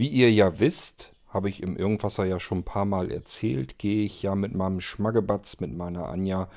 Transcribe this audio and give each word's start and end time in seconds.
Wie 0.00 0.08
ihr 0.08 0.32
ja 0.32 0.58
wisst, 0.60 1.12
habe 1.28 1.50
ich 1.50 1.62
im 1.62 1.76
Irgendwasser 1.76 2.24
ja 2.24 2.40
schon 2.40 2.60
ein 2.60 2.64
paar 2.64 2.86
Mal 2.86 3.10
erzählt, 3.12 3.78
gehe 3.78 4.02
ich 4.02 4.22
ja 4.22 4.34
mit 4.34 4.54
meinem 4.54 4.80
Schmaggebatz, 4.80 5.60
mit 5.60 5.76
meiner 5.76 6.08
Anja, 6.08 6.48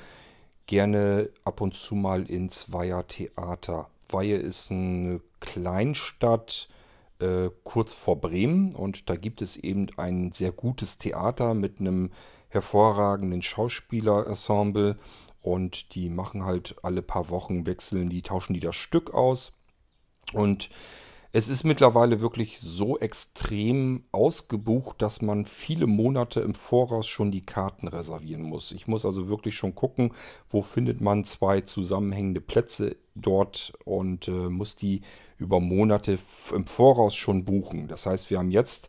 gerne 0.66 1.28
ab 1.44 1.60
und 1.60 1.74
zu 1.74 1.94
mal 1.94 2.30
ins 2.30 2.72
Weiher 2.72 3.06
Theater. 3.06 3.90
Weihe 4.08 4.36
ist 4.36 4.70
eine 4.70 5.20
Kleinstadt 5.40 6.70
äh, 7.18 7.50
kurz 7.64 7.92
vor 7.92 8.18
Bremen 8.18 8.74
und 8.74 9.10
da 9.10 9.16
gibt 9.16 9.42
es 9.42 9.58
eben 9.58 9.88
ein 9.98 10.32
sehr 10.32 10.50
gutes 10.50 10.96
Theater 10.96 11.52
mit 11.52 11.80
einem 11.80 12.12
hervorragenden 12.48 13.42
Schauspielerensemble 13.42 14.96
und 15.42 15.94
die 15.94 16.08
machen 16.08 16.46
halt 16.46 16.76
alle 16.80 17.02
paar 17.02 17.28
Wochen 17.28 17.66
wechseln, 17.66 18.08
die 18.08 18.22
tauschen 18.22 18.54
die 18.54 18.60
das 18.60 18.76
Stück 18.76 19.12
aus 19.12 19.52
und 20.32 20.70
es 21.36 21.48
ist 21.48 21.64
mittlerweile 21.64 22.20
wirklich 22.20 22.60
so 22.60 22.96
extrem 22.96 24.04
ausgebucht, 24.12 25.02
dass 25.02 25.20
man 25.20 25.46
viele 25.46 25.88
Monate 25.88 26.38
im 26.38 26.54
Voraus 26.54 27.08
schon 27.08 27.32
die 27.32 27.44
Karten 27.44 27.88
reservieren 27.88 28.42
muss. 28.42 28.70
Ich 28.70 28.86
muss 28.86 29.04
also 29.04 29.26
wirklich 29.26 29.56
schon 29.56 29.74
gucken, 29.74 30.12
wo 30.48 30.62
findet 30.62 31.00
man 31.00 31.24
zwei 31.24 31.60
zusammenhängende 31.60 32.40
Plätze 32.40 32.94
dort 33.16 33.72
und 33.84 34.28
äh, 34.28 34.48
muss 34.48 34.76
die 34.76 35.00
über 35.36 35.58
Monate 35.58 36.20
im 36.54 36.66
Voraus 36.66 37.16
schon 37.16 37.44
buchen. 37.44 37.88
Das 37.88 38.06
heißt, 38.06 38.30
wir 38.30 38.38
haben 38.38 38.52
jetzt 38.52 38.88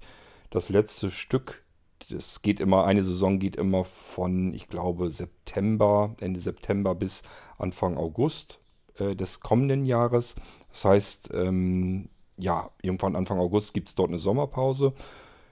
das 0.51 0.69
letzte 0.69 1.09
Stück. 1.09 1.63
Das 2.11 2.43
geht 2.43 2.59
immer, 2.59 2.85
eine 2.85 3.03
Saison 3.03 3.39
geht 3.39 3.55
immer 3.55 3.85
von, 3.85 4.53
ich 4.53 4.67
glaube, 4.67 5.09
September, 5.09 6.15
Ende 6.21 6.39
September 6.39 6.93
bis 6.93 7.23
Anfang 7.57 7.97
August 7.97 8.59
äh, 8.99 9.15
des 9.15 9.39
kommenden 9.39 9.83
Jahres. 9.87 10.35
Das 10.69 10.85
heißt, 10.85 11.29
ähm, 11.33 12.09
ja, 12.37 12.69
irgendwann 12.81 13.15
Anfang 13.15 13.39
August 13.39 13.73
gibt 13.73 13.89
es 13.89 13.95
dort 13.95 14.09
eine 14.09 14.19
Sommerpause. 14.19 14.93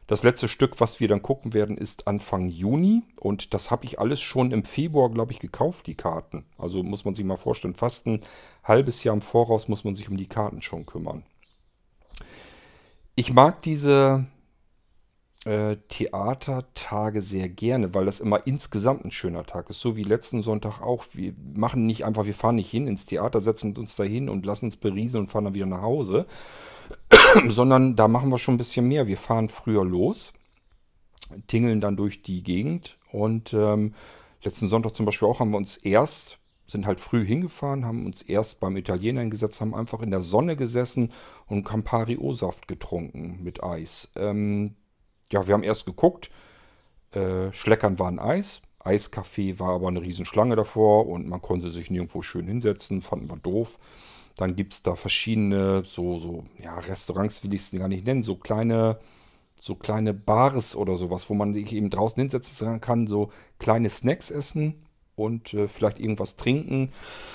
Das 0.07 0.23
letzte 0.23 0.49
Stück, 0.49 0.81
was 0.81 0.99
wir 0.99 1.07
dann 1.07 1.21
gucken 1.21 1.53
werden, 1.53 1.77
ist 1.77 2.07
Anfang 2.07 2.49
Juni. 2.49 3.03
Und 3.21 3.53
das 3.53 3.71
habe 3.71 3.85
ich 3.85 3.99
alles 3.99 4.19
schon 4.21 4.51
im 4.51 4.65
Februar, 4.65 5.09
glaube 5.09 5.31
ich, 5.31 5.39
gekauft, 5.39 5.87
die 5.87 5.95
Karten. 5.95 6.45
Also 6.57 6.83
muss 6.83 7.05
man 7.05 7.15
sich 7.15 7.23
mal 7.25 7.37
vorstellen, 7.37 7.73
fast 7.73 8.05
ein 8.05 8.21
halbes 8.63 9.03
Jahr 9.03 9.15
im 9.15 9.21
Voraus 9.21 9.69
muss 9.69 9.85
man 9.85 9.95
sich 9.95 10.09
um 10.09 10.17
die 10.17 10.27
Karten 10.27 10.61
schon 10.61 10.85
kümmern. 10.85 11.23
Ich 13.15 13.33
mag 13.33 13.61
diese 13.61 14.27
äh, 15.45 15.77
Theatertage 15.89 17.21
sehr 17.21 17.49
gerne, 17.49 17.93
weil 17.93 18.05
das 18.05 18.19
immer 18.19 18.45
insgesamt 18.47 19.03
ein 19.03 19.11
schöner 19.11 19.45
Tag 19.45 19.69
ist. 19.69 19.81
So 19.81 19.95
wie 19.95 20.03
letzten 20.03 20.41
Sonntag 20.41 20.81
auch. 20.81 21.05
Wir 21.13 21.33
machen 21.53 21.85
nicht 21.85 22.05
einfach, 22.05 22.25
wir 22.25 22.33
fahren 22.33 22.55
nicht 22.55 22.71
hin 22.71 22.87
ins 22.87 23.05
Theater, 23.05 23.41
setzen 23.41 23.75
uns 23.75 23.95
da 23.95 24.03
hin 24.03 24.29
und 24.29 24.45
lassen 24.45 24.65
uns 24.65 24.77
berieseln 24.77 25.25
und 25.25 25.29
fahren 25.29 25.45
dann 25.45 25.53
wieder 25.53 25.65
nach 25.65 25.81
Hause. 25.81 26.25
Sondern 27.47 27.95
da 27.95 28.07
machen 28.07 28.29
wir 28.29 28.37
schon 28.37 28.55
ein 28.55 28.59
bisschen 28.59 28.87
mehr. 28.87 29.07
Wir 29.07 29.17
fahren 29.17 29.49
früher 29.49 29.83
los, 29.83 30.33
tingeln 31.47 31.81
dann 31.81 31.97
durch 31.97 32.21
die 32.21 32.43
Gegend 32.43 32.97
und 33.11 33.53
ähm, 33.53 33.93
letzten 34.43 34.69
Sonntag 34.69 34.95
zum 34.95 35.05
Beispiel 35.05 35.27
auch 35.27 35.39
haben 35.39 35.51
wir 35.51 35.57
uns 35.57 35.77
erst 35.77 36.39
sind 36.65 36.87
halt 36.87 36.99
früh 36.99 37.25
hingefahren, 37.25 37.85
haben 37.85 38.05
uns 38.05 38.21
erst 38.21 38.59
beim 38.59 38.77
Italiener 38.77 39.21
hingesetzt, 39.21 39.59
haben 39.61 39.75
einfach 39.75 40.01
in 40.01 40.11
der 40.11 40.21
Sonne 40.21 40.55
gesessen 40.55 41.11
und 41.45 41.65
Campari 41.65 42.17
O-Saft 42.17 42.67
getrunken 42.67 43.39
mit 43.43 43.63
Eis. 43.63 44.09
Ähm, 44.15 44.75
ja, 45.33 45.47
wir 45.47 45.53
haben 45.55 45.63
erst 45.63 45.85
geguckt. 45.85 46.29
Äh, 47.11 47.51
Schleckern 47.51 47.99
war 47.99 48.07
ein 48.07 48.19
Eis. 48.19 48.61
Eiskaffee 48.79 49.59
war 49.59 49.69
aber 49.69 49.87
eine 49.87 50.01
Riesenschlange 50.01 50.55
davor 50.55 51.07
und 51.07 51.27
man 51.27 51.41
konnte 51.41 51.71
sich 51.71 51.89
nirgendwo 51.89 52.21
schön 52.21 52.47
hinsetzen. 52.47 53.01
Fanden 53.01 53.29
wir 53.29 53.37
doof. 53.37 53.79
Dann 54.35 54.55
gibt 54.55 54.73
es 54.73 54.83
da 54.83 54.95
verschiedene, 54.95 55.83
so, 55.85 56.17
so, 56.17 56.43
ja, 56.61 56.77
Restaurants 56.79 57.43
will 57.43 57.53
ich 57.53 57.61
es 57.61 57.71
gar 57.71 57.87
nicht 57.87 58.05
nennen, 58.05 58.23
so 58.23 58.35
kleine, 58.35 58.99
so 59.59 59.75
kleine 59.75 60.13
Bars 60.13 60.75
oder 60.75 60.97
sowas, 60.97 61.29
wo 61.29 61.35
man 61.35 61.53
sich 61.53 61.71
eben 61.73 61.91
draußen 61.91 62.19
hinsetzen 62.19 62.81
kann, 62.81 63.05
so 63.05 63.29
kleine 63.59 63.89
Snacks 63.89 64.31
essen 64.31 64.75
und 65.15 65.53
äh, 65.53 65.67
vielleicht 65.67 65.99
irgendwas 65.99 66.35
trinken. 66.35 66.91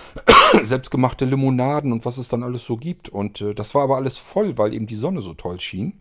Selbstgemachte 0.63 1.25
Limonaden 1.25 1.93
und 1.93 2.05
was 2.05 2.19
es 2.19 2.29
dann 2.29 2.43
alles 2.43 2.65
so 2.65 2.77
gibt. 2.77 3.09
Und 3.09 3.41
äh, 3.41 3.55
das 3.55 3.75
war 3.75 3.83
aber 3.83 3.97
alles 3.97 4.19
voll, 4.19 4.59
weil 4.59 4.75
eben 4.75 4.89
die 4.89 4.97
Sonne 4.97 5.23
so 5.23 5.35
toll 5.35 5.61
schien. 5.61 6.01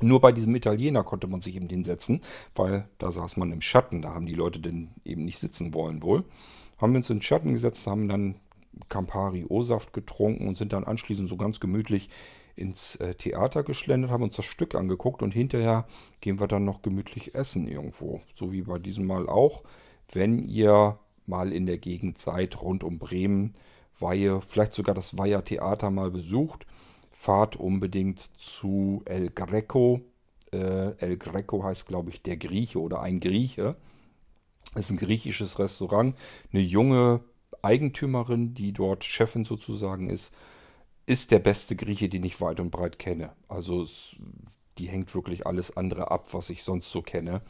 Nur 0.00 0.20
bei 0.20 0.32
diesem 0.32 0.54
Italiener 0.54 1.04
konnte 1.04 1.26
man 1.26 1.40
sich 1.40 1.56
eben 1.56 1.68
hinsetzen, 1.68 2.20
weil 2.54 2.88
da 2.98 3.12
saß 3.12 3.36
man 3.36 3.52
im 3.52 3.60
Schatten. 3.60 4.02
Da 4.02 4.14
haben 4.14 4.26
die 4.26 4.34
Leute 4.34 4.60
denn 4.60 4.90
eben 5.04 5.24
nicht 5.24 5.38
sitzen 5.38 5.74
wollen 5.74 6.02
wohl. 6.02 6.24
Haben 6.78 6.92
wir 6.92 6.98
uns 6.98 7.10
in 7.10 7.18
den 7.18 7.22
Schatten 7.22 7.52
gesetzt, 7.52 7.86
haben 7.86 8.08
dann 8.08 8.36
Campari 8.88 9.44
O-Saft 9.48 9.92
getrunken 9.92 10.48
und 10.48 10.56
sind 10.56 10.72
dann 10.72 10.84
anschließend 10.84 11.28
so 11.28 11.36
ganz 11.36 11.60
gemütlich 11.60 12.08
ins 12.56 12.96
äh, 12.96 13.14
Theater 13.14 13.62
geschlendert, 13.62 14.10
haben 14.10 14.22
uns 14.22 14.36
das 14.36 14.44
Stück 14.44 14.74
angeguckt 14.74 15.22
und 15.22 15.32
hinterher 15.32 15.86
gehen 16.20 16.40
wir 16.40 16.46
dann 16.46 16.64
noch 16.64 16.82
gemütlich 16.82 17.34
essen 17.34 17.66
irgendwo. 17.66 18.20
So 18.34 18.52
wie 18.52 18.62
bei 18.62 18.78
diesem 18.78 19.06
Mal 19.06 19.28
auch. 19.28 19.62
Wenn 20.12 20.38
ihr 20.38 20.98
mal 21.26 21.52
in 21.52 21.66
der 21.66 21.78
Gegend 21.78 22.18
seid, 22.18 22.60
rund 22.60 22.84
um 22.84 22.98
Bremen, 22.98 23.52
Weihe, 23.98 24.40
vielleicht 24.40 24.72
sogar 24.72 24.94
das 24.94 25.18
Weiher 25.18 25.44
Theater 25.44 25.90
mal 25.90 26.10
besucht, 26.10 26.66
fahrt 27.20 27.56
unbedingt 27.56 28.30
zu 28.38 29.02
El 29.04 29.28
Greco. 29.28 30.00
Äh, 30.54 30.96
El 30.96 31.18
Greco 31.18 31.62
heißt, 31.62 31.86
glaube 31.86 32.08
ich, 32.08 32.22
der 32.22 32.38
Grieche 32.38 32.80
oder 32.80 33.02
ein 33.02 33.20
Grieche. 33.20 33.76
Das 34.72 34.86
ist 34.86 34.92
ein 34.92 34.96
griechisches 34.96 35.58
Restaurant. 35.58 36.16
Eine 36.50 36.62
junge 36.62 37.20
Eigentümerin, 37.60 38.54
die 38.54 38.72
dort 38.72 39.04
Chefin 39.04 39.44
sozusagen 39.44 40.08
ist, 40.08 40.32
ist 41.04 41.30
der 41.30 41.40
beste 41.40 41.76
Grieche, 41.76 42.08
den 42.08 42.24
ich 42.24 42.40
weit 42.40 42.58
und 42.58 42.70
breit 42.70 42.98
kenne. 42.98 43.32
Also 43.48 43.82
es, 43.82 44.16
die 44.78 44.88
hängt 44.88 45.14
wirklich 45.14 45.46
alles 45.46 45.76
andere 45.76 46.10
ab, 46.10 46.32
was 46.32 46.48
ich 46.48 46.62
sonst 46.62 46.90
so 46.90 47.02
kenne. 47.02 47.42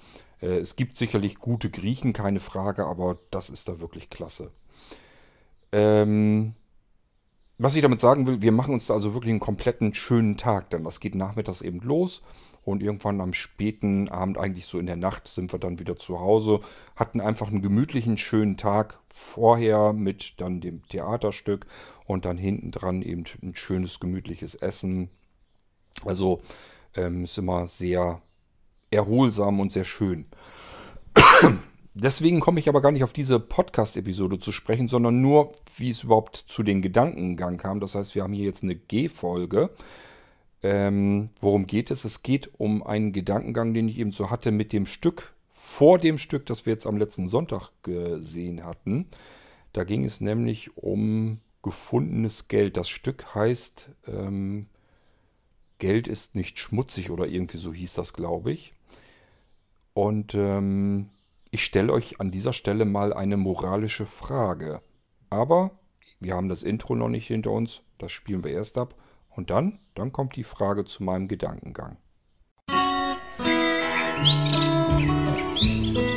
Äh, 0.43 0.59
es 0.59 0.75
gibt 0.75 0.97
sicherlich 0.97 1.39
gute 1.39 1.71
Griechen, 1.71 2.13
keine 2.13 2.41
Frage, 2.41 2.87
aber 2.87 3.19
das 3.31 3.51
ist 3.51 3.69
da 3.69 3.79
wirklich 3.79 4.11
klasse. 4.11 4.51
Ähm, 5.71 6.57
was 7.63 7.77
ich 7.77 7.83
damit 7.83 8.01
sagen 8.01 8.27
will, 8.27 8.41
wir 8.41 8.53
machen 8.53 8.73
uns 8.73 8.87
da 8.87 8.95
also 8.95 9.13
wirklich 9.13 9.31
einen 9.31 9.41
kompletten 9.41 9.93
schönen 9.93 10.39
Tag, 10.39 10.71
denn 10.71 10.83
das 10.83 10.99
geht 10.99 11.15
nachmittags 11.15 11.61
eben 11.61 11.81
los 11.81 12.23
und 12.65 12.83
irgendwann 12.83 13.21
am 13.21 13.35
späten 13.35 14.09
Abend, 14.09 14.39
eigentlich 14.39 14.65
so 14.65 14.79
in 14.79 14.87
der 14.87 14.97
Nacht, 14.97 15.29
sind 15.29 15.53
wir 15.53 15.59
dann 15.59 15.79
wieder 15.79 15.97
zu 15.97 16.21
Hause, 16.21 16.61
hatten 16.97 17.21
einfach 17.21 17.49
einen 17.49 17.61
gemütlichen, 17.61 18.17
schönen 18.17 18.57
Tag 18.57 19.01
vorher 19.13 19.93
mit 19.93 20.41
dann 20.41 20.63
dem 20.63 20.87
Theaterstück 20.89 21.67
und 22.07 22.25
dann 22.25 22.39
hinten 22.39 22.71
dran 22.71 23.03
eben 23.03 23.25
ein 23.43 23.55
schönes, 23.55 24.01
gemütliches 24.01 24.55
Essen. 24.55 25.11
Also 26.05 26.41
ähm, 26.95 27.25
ist 27.25 27.37
immer 27.37 27.67
sehr 27.67 28.23
erholsam 28.91 29.61
und 29.61 29.73
sehr 29.73 29.85
schön. 29.85 30.27
Deswegen 32.03 32.41
komme 32.41 32.61
ich 32.61 32.69
aber 32.71 32.81
gar 32.81 32.93
nicht 32.93 33.05
auf 33.05 33.13
diese 33.13 33.39
Podcast-Episode 33.39 34.39
zu 34.39 34.53
sprechen, 34.53 34.89
sondern 34.89 35.21
nur, 35.21 35.53
wie 35.77 35.91
es 35.91 36.03
überhaupt 36.03 36.35
zu 36.37 36.63
den 36.63 36.81
Gedankengang 36.81 37.59
kam. 37.59 37.79
Das 37.79 37.95
heißt, 37.95 38.15
wir 38.15 38.23
haben 38.23 38.33
hier 38.33 38.47
jetzt 38.47 38.63
eine 38.63 38.75
G-Folge. 38.75 39.69
Ähm, 40.63 41.29
worum 41.43 41.67
geht 41.67 41.91
es? 41.91 42.07
Es 42.07 42.23
geht 42.23 42.53
um 42.57 42.83
einen 42.83 43.13
Gedankengang, 43.13 43.75
den 43.75 43.87
ich 43.87 43.99
eben 43.99 44.13
so 44.13 44.31
hatte 44.31 44.51
mit 44.51 44.73
dem 44.73 44.87
Stück, 44.87 45.35
vor 45.53 45.99
dem 45.99 46.17
Stück, 46.17 46.47
das 46.47 46.65
wir 46.65 46.73
jetzt 46.73 46.87
am 46.87 46.97
letzten 46.97 47.29
Sonntag 47.29 47.71
gesehen 47.83 48.65
hatten. 48.65 49.07
Da 49.75 49.85
ging 49.85 50.03
es 50.07 50.23
nämlich 50.23 50.75
um 50.79 51.41
gefundenes 51.63 52.49
Geld. 52.49 52.79
Das 52.79 52.89
Stück 52.89 53.35
heißt 53.35 53.91
ähm, 54.07 54.69
Geld 55.79 56.09
ist 56.09 56.35
nicht 56.35 56.59
schmutzig 56.59 57.11
oder 57.11 57.27
irgendwie 57.27 57.59
so 57.59 57.75
hieß 57.75 57.93
das, 57.93 58.15
glaube 58.15 58.53
ich. 58.53 58.73
Und 59.93 60.35
ähm, 60.35 61.11
ich 61.51 61.65
stelle 61.65 61.93
euch 61.93 62.21
an 62.21 62.31
dieser 62.31 62.53
Stelle 62.53 62.85
mal 62.85 63.13
eine 63.13 63.37
moralische 63.37 64.07
Frage. 64.07 64.83
Aber 65.31 65.73
wir 66.21 66.35
haben 66.35 66.49
das 66.49 66.63
Intro 66.63 66.95
noch 66.95 67.09
nicht 67.09 67.27
hinter 67.27 67.51
uns, 67.51 67.83
das 67.99 68.13
spielen 68.13 68.45
wir 68.45 68.53
erst 68.53 68.79
ab. 68.79 68.95
Und 69.29 69.51
dann, 69.51 69.81
dann 69.95 70.13
kommt 70.13 70.37
die 70.37 70.45
Frage 70.45 70.85
zu 70.85 71.03
meinem 71.03 71.29
Gedankengang. 71.29 71.97
Musik 74.19 76.10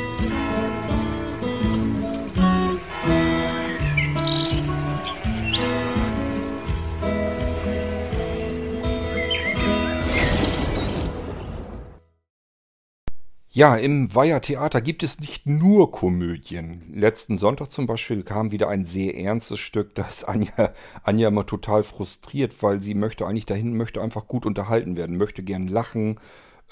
Ja, 13.56 13.76
im 13.76 14.12
Weiher 14.12 14.40
Theater 14.40 14.80
gibt 14.80 15.04
es 15.04 15.20
nicht 15.20 15.46
nur 15.46 15.92
Komödien. 15.92 16.82
Letzten 16.92 17.38
Sonntag 17.38 17.70
zum 17.70 17.86
Beispiel 17.86 18.24
kam 18.24 18.50
wieder 18.50 18.68
ein 18.68 18.84
sehr 18.84 19.16
ernstes 19.16 19.60
Stück. 19.60 19.94
Da 19.94 20.08
ist 20.08 20.24
Anja, 20.24 20.72
Anja 21.04 21.28
immer 21.28 21.46
total 21.46 21.84
frustriert, 21.84 22.64
weil 22.64 22.80
sie 22.80 22.94
möchte 22.94 23.24
eigentlich 23.28 23.46
dahin, 23.46 23.76
möchte 23.76 24.02
einfach 24.02 24.26
gut 24.26 24.44
unterhalten 24.44 24.96
werden, 24.96 25.16
möchte 25.16 25.44
gern 25.44 25.68
lachen 25.68 26.18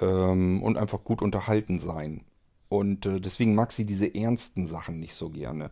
ähm, 0.00 0.61
und 0.61 0.76
einfach 0.76 1.05
gut 1.05 1.23
unterhalten 1.23 1.79
sein. 1.79 2.25
Und 2.69 3.06
äh, 3.06 3.20
deswegen 3.20 3.55
mag 3.55 3.70
sie 3.70 3.87
diese 3.87 4.12
ernsten 4.12 4.67
Sachen 4.67 4.99
nicht 4.99 5.14
so 5.14 5.31
gerne. 5.31 5.70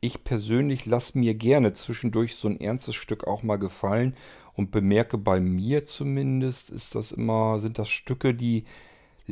ich 0.00 0.22
persönlich 0.22 0.86
lasse 0.86 1.18
mir 1.18 1.34
gerne 1.34 1.72
zwischendurch 1.72 2.36
so 2.36 2.46
ein 2.46 2.60
ernstes 2.60 2.94
Stück 2.94 3.26
auch 3.26 3.42
mal 3.42 3.56
gefallen 3.56 4.14
und 4.54 4.70
bemerke 4.70 5.18
bei 5.18 5.40
mir 5.40 5.86
zumindest, 5.86 6.70
ist 6.70 6.94
das 6.94 7.10
immer, 7.10 7.58
sind 7.58 7.80
das 7.80 7.88
Stücke, 7.88 8.34
die 8.34 8.64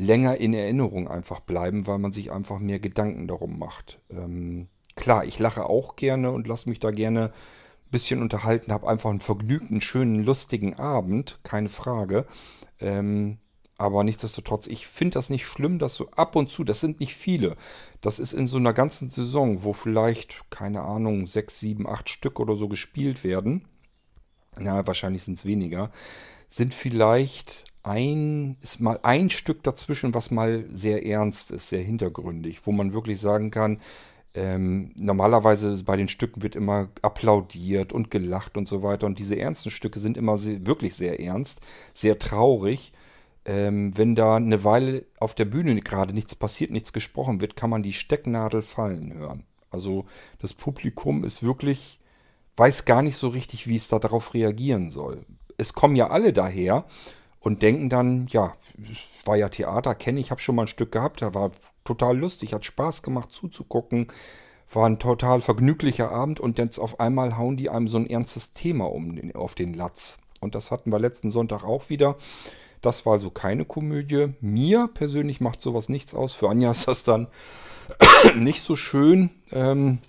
länger 0.01 0.37
in 0.37 0.53
Erinnerung 0.53 1.07
einfach 1.07 1.39
bleiben, 1.41 1.85
weil 1.85 1.99
man 1.99 2.11
sich 2.11 2.31
einfach 2.31 2.59
mehr 2.59 2.79
Gedanken 2.79 3.27
darum 3.27 3.59
macht. 3.59 3.99
Ähm, 4.09 4.67
klar, 4.95 5.25
ich 5.25 5.37
lache 5.37 5.65
auch 5.65 5.95
gerne 5.95 6.31
und 6.31 6.47
lasse 6.47 6.69
mich 6.69 6.79
da 6.79 6.89
gerne 6.91 7.25
ein 7.25 7.91
bisschen 7.91 8.21
unterhalten, 8.21 8.73
habe 8.73 8.89
einfach 8.89 9.11
einen 9.11 9.19
vergnügten, 9.19 9.79
schönen, 9.79 10.23
lustigen 10.23 10.73
Abend, 10.73 11.39
keine 11.43 11.69
Frage. 11.69 12.25
Ähm, 12.79 13.37
aber 13.77 14.03
nichtsdestotrotz, 14.03 14.67
ich 14.67 14.87
finde 14.87 15.15
das 15.15 15.29
nicht 15.29 15.45
schlimm, 15.45 15.77
dass 15.77 15.95
so 15.95 16.09
ab 16.11 16.35
und 16.35 16.49
zu, 16.49 16.63
das 16.63 16.79
sind 16.79 16.99
nicht 16.99 17.15
viele, 17.15 17.55
das 18.01 18.19
ist 18.19 18.33
in 18.33 18.47
so 18.47 18.57
einer 18.57 18.73
ganzen 18.73 19.09
Saison, 19.09 19.63
wo 19.63 19.73
vielleicht, 19.73 20.49
keine 20.49 20.81
Ahnung, 20.81 21.27
sechs, 21.27 21.59
sieben, 21.59 21.87
acht 21.87 22.09
Stück 22.09 22.39
oder 22.39 22.55
so 22.55 22.67
gespielt 22.67 23.23
werden, 23.23 23.67
na, 24.59 24.85
wahrscheinlich 24.85 25.23
sind 25.23 25.37
es 25.37 25.45
weniger, 25.45 25.91
sind 26.49 26.73
vielleicht 26.73 27.70
ein, 27.83 28.57
ist 28.61 28.79
mal 28.79 28.99
ein 29.03 29.29
Stück 29.29 29.63
dazwischen, 29.63 30.13
was 30.13 30.31
mal 30.31 30.65
sehr 30.73 31.05
ernst 31.05 31.51
ist, 31.51 31.69
sehr 31.69 31.81
hintergründig, 31.81 32.61
wo 32.65 32.71
man 32.71 32.93
wirklich 32.93 33.19
sagen 33.19 33.51
kann, 33.51 33.79
ähm, 34.33 34.91
normalerweise 34.95 35.83
bei 35.83 35.97
den 35.97 36.07
Stücken 36.07 36.41
wird 36.41 36.55
immer 36.55 36.89
applaudiert 37.01 37.91
und 37.91 38.11
gelacht 38.11 38.55
und 38.55 38.67
so 38.67 38.81
weiter. 38.81 39.05
Und 39.05 39.19
diese 39.19 39.37
ernsten 39.37 39.71
Stücke 39.71 39.99
sind 39.99 40.15
immer 40.15 40.37
sehr, 40.37 40.65
wirklich 40.65 40.95
sehr 40.95 41.19
ernst, 41.19 41.59
sehr 41.93 42.17
traurig 42.17 42.93
ähm, 43.45 43.97
wenn 43.97 44.15
da 44.15 44.35
eine 44.35 44.63
Weile 44.63 45.05
auf 45.19 45.33
der 45.33 45.45
Bühne 45.45 45.79
gerade 45.81 46.13
nichts 46.13 46.35
passiert, 46.35 46.71
nichts 46.71 46.93
gesprochen 46.93 47.41
wird, 47.41 47.55
kann 47.55 47.69
man 47.69 47.83
die 47.83 47.93
Stecknadel 47.93 48.61
fallen 48.61 49.13
hören. 49.13 49.43
Also 49.71 50.05
das 50.39 50.53
Publikum 50.53 51.23
ist 51.23 51.41
wirklich, 51.41 51.99
weiß 52.57 52.85
gar 52.85 53.01
nicht 53.01 53.17
so 53.17 53.29
richtig, 53.29 53.67
wie 53.67 53.77
es 53.77 53.87
da 53.87 53.99
darauf 53.99 54.33
reagieren 54.33 54.91
soll. 54.91 55.25
Es 55.57 55.73
kommen 55.73 55.95
ja 55.95 56.09
alle 56.09 56.33
daher 56.33 56.85
und 57.41 57.63
denken 57.63 57.89
dann, 57.89 58.27
ja, 58.29 58.55
war 59.25 59.35
ja 59.35 59.49
Theater, 59.49 59.95
kenne 59.95 60.19
ich, 60.19 60.31
habe 60.31 60.39
schon 60.41 60.55
mal 60.55 60.63
ein 60.63 60.67
Stück 60.67 60.91
gehabt, 60.91 61.21
da 61.21 61.33
war 61.33 61.51
total 61.83 62.17
lustig, 62.17 62.53
hat 62.53 62.63
Spaß 62.63 63.01
gemacht 63.01 63.31
zuzugucken, 63.31 64.07
war 64.71 64.85
ein 64.85 64.99
total 64.99 65.41
vergnüglicher 65.41 66.11
Abend 66.11 66.39
und 66.39 66.59
jetzt 66.59 66.77
auf 66.77 66.99
einmal 66.99 67.37
hauen 67.37 67.57
die 67.57 67.69
einem 67.69 67.87
so 67.87 67.97
ein 67.97 68.09
ernstes 68.09 68.53
Thema 68.53 68.85
um 68.85 69.19
auf 69.33 69.55
den 69.55 69.73
Latz. 69.73 70.19
Und 70.39 70.55
das 70.55 70.71
hatten 70.71 70.91
wir 70.91 70.99
letzten 70.99 71.29
Sonntag 71.29 71.63
auch 71.63 71.89
wieder. 71.89 72.15
Das 72.81 73.05
war 73.05 73.13
also 73.13 73.29
keine 73.29 73.65
Komödie. 73.65 74.33
Mir 74.39 74.89
persönlich 74.93 75.41
macht 75.41 75.61
sowas 75.61 75.89
nichts 75.89 76.15
aus. 76.15 76.33
Für 76.33 76.49
Anja 76.49 76.71
ist 76.71 76.87
das 76.87 77.03
dann 77.03 77.27
nicht 78.35 78.61
so 78.61 78.75
schön. 78.75 79.31
Ähm, 79.51 79.99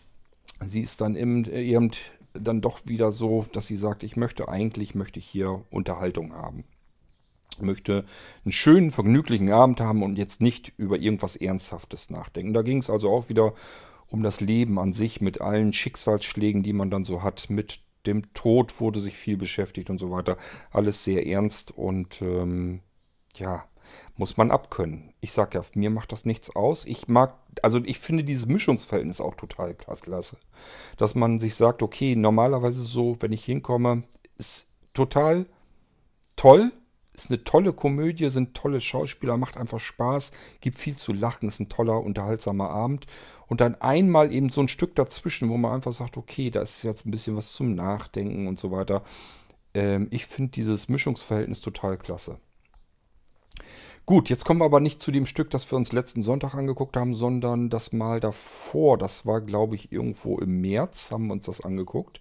sie 0.64 0.80
ist 0.80 1.00
dann 1.00 1.16
eben, 1.16 1.44
eben 1.44 1.90
dann 2.34 2.60
doch 2.60 2.80
wieder 2.84 3.12
so, 3.12 3.46
dass 3.52 3.66
sie 3.66 3.76
sagt, 3.76 4.02
ich 4.04 4.16
möchte 4.16 4.48
eigentlich, 4.48 4.94
möchte 4.94 5.18
ich 5.18 5.26
hier 5.26 5.62
Unterhaltung 5.70 6.34
haben. 6.34 6.64
Möchte 7.60 8.04
einen 8.44 8.52
schönen, 8.52 8.90
vergnüglichen 8.90 9.50
Abend 9.50 9.80
haben 9.80 10.02
und 10.02 10.16
jetzt 10.16 10.40
nicht 10.40 10.72
über 10.76 10.98
irgendwas 10.98 11.36
Ernsthaftes 11.36 12.10
nachdenken. 12.10 12.54
Da 12.54 12.62
ging 12.62 12.78
es 12.78 12.90
also 12.90 13.10
auch 13.10 13.28
wieder 13.28 13.54
um 14.08 14.22
das 14.22 14.40
Leben 14.40 14.78
an 14.78 14.92
sich 14.92 15.20
mit 15.20 15.40
allen 15.40 15.72
Schicksalsschlägen, 15.72 16.62
die 16.62 16.72
man 16.72 16.90
dann 16.90 17.04
so 17.04 17.22
hat, 17.22 17.48
mit 17.48 17.80
dem 18.06 18.32
Tod 18.34 18.80
wurde 18.80 19.00
sich 19.00 19.16
viel 19.16 19.36
beschäftigt 19.36 19.90
und 19.90 19.98
so 19.98 20.10
weiter. 20.10 20.36
Alles 20.70 21.04
sehr 21.04 21.26
ernst 21.26 21.70
und 21.70 22.20
ähm, 22.20 22.80
ja, 23.34 23.64
muss 24.16 24.36
man 24.36 24.50
abkönnen. 24.50 25.14
Ich 25.20 25.32
sag 25.32 25.54
ja, 25.54 25.64
mir 25.74 25.90
macht 25.90 26.12
das 26.12 26.24
nichts 26.24 26.54
aus. 26.54 26.84
Ich 26.84 27.08
mag, 27.08 27.34
also 27.62 27.78
ich 27.84 27.98
finde 27.98 28.24
dieses 28.24 28.46
Mischungsverhältnis 28.46 29.20
auch 29.20 29.34
total 29.34 29.74
klasse. 29.74 30.36
Dass 30.96 31.14
man 31.14 31.40
sich 31.40 31.54
sagt, 31.54 31.82
okay, 31.82 32.16
normalerweise 32.16 32.82
so, 32.82 33.16
wenn 33.20 33.32
ich 33.32 33.44
hinkomme, 33.44 34.04
ist 34.36 34.68
total 34.94 35.46
toll, 36.36 36.72
ist 37.14 37.30
eine 37.30 37.44
tolle 37.44 37.72
Komödie, 37.72 38.30
sind 38.30 38.54
tolle 38.54 38.80
Schauspieler, 38.80 39.36
macht 39.36 39.56
einfach 39.56 39.80
Spaß, 39.80 40.32
gibt 40.60 40.78
viel 40.78 40.96
zu 40.96 41.12
lachen, 41.12 41.48
ist 41.48 41.60
ein 41.60 41.68
toller, 41.68 42.02
unterhaltsamer 42.02 42.70
Abend. 42.70 43.06
Und 43.48 43.60
dann 43.60 43.74
einmal 43.80 44.32
eben 44.32 44.48
so 44.48 44.62
ein 44.62 44.68
Stück 44.68 44.94
dazwischen, 44.94 45.50
wo 45.50 45.58
man 45.58 45.72
einfach 45.72 45.92
sagt, 45.92 46.16
okay, 46.16 46.50
da 46.50 46.62
ist 46.62 46.82
jetzt 46.84 47.04
ein 47.04 47.10
bisschen 47.10 47.36
was 47.36 47.52
zum 47.52 47.74
Nachdenken 47.74 48.46
und 48.46 48.58
so 48.58 48.70
weiter. 48.70 49.02
Ähm, 49.74 50.08
ich 50.10 50.26
finde 50.26 50.52
dieses 50.52 50.88
Mischungsverhältnis 50.88 51.60
total 51.60 51.98
klasse. 51.98 52.38
Gut, 54.04 54.30
jetzt 54.30 54.44
kommen 54.44 54.60
wir 54.60 54.64
aber 54.64 54.80
nicht 54.80 55.00
zu 55.00 55.12
dem 55.12 55.26
Stück, 55.26 55.50
das 55.50 55.70
wir 55.70 55.76
uns 55.76 55.92
letzten 55.92 56.22
Sonntag 56.24 56.54
angeguckt 56.54 56.96
haben, 56.96 57.14
sondern 57.14 57.70
das 57.70 57.92
Mal 57.92 58.18
davor. 58.20 58.98
Das 58.98 59.26
war, 59.26 59.40
glaube 59.40 59.76
ich, 59.76 59.92
irgendwo 59.92 60.38
im 60.38 60.60
März, 60.60 61.12
haben 61.12 61.26
wir 61.28 61.34
uns 61.34 61.44
das 61.44 61.60
angeguckt. 61.60 62.20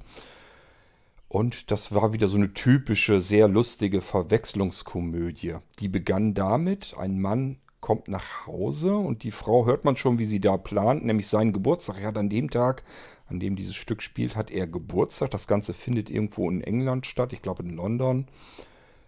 Und 1.31 1.71
das 1.71 1.93
war 1.93 2.11
wieder 2.11 2.27
so 2.27 2.35
eine 2.35 2.53
typische, 2.53 3.21
sehr 3.21 3.47
lustige 3.47 4.01
Verwechslungskomödie. 4.01 5.55
Die 5.79 5.87
begann 5.87 6.33
damit, 6.33 6.93
ein 6.97 7.21
Mann 7.21 7.61
kommt 7.79 8.09
nach 8.09 8.45
Hause 8.47 8.97
und 8.97 9.23
die 9.23 9.31
Frau 9.31 9.65
hört 9.65 9.85
man 9.85 9.95
schon, 9.95 10.19
wie 10.19 10.25
sie 10.25 10.41
da 10.41 10.57
plant, 10.57 11.05
nämlich 11.05 11.29
seinen 11.29 11.53
Geburtstag. 11.53 12.01
Er 12.01 12.09
hat 12.09 12.17
an 12.17 12.27
dem 12.27 12.49
Tag, 12.49 12.83
an 13.29 13.39
dem 13.39 13.55
dieses 13.55 13.75
Stück 13.75 14.01
spielt, 14.01 14.35
hat 14.35 14.51
er 14.51 14.67
Geburtstag. 14.67 15.31
Das 15.31 15.47
Ganze 15.47 15.73
findet 15.73 16.09
irgendwo 16.09 16.49
in 16.49 16.59
England 16.59 17.05
statt, 17.05 17.31
ich 17.31 17.41
glaube 17.41 17.63
in 17.63 17.77
London 17.77 18.27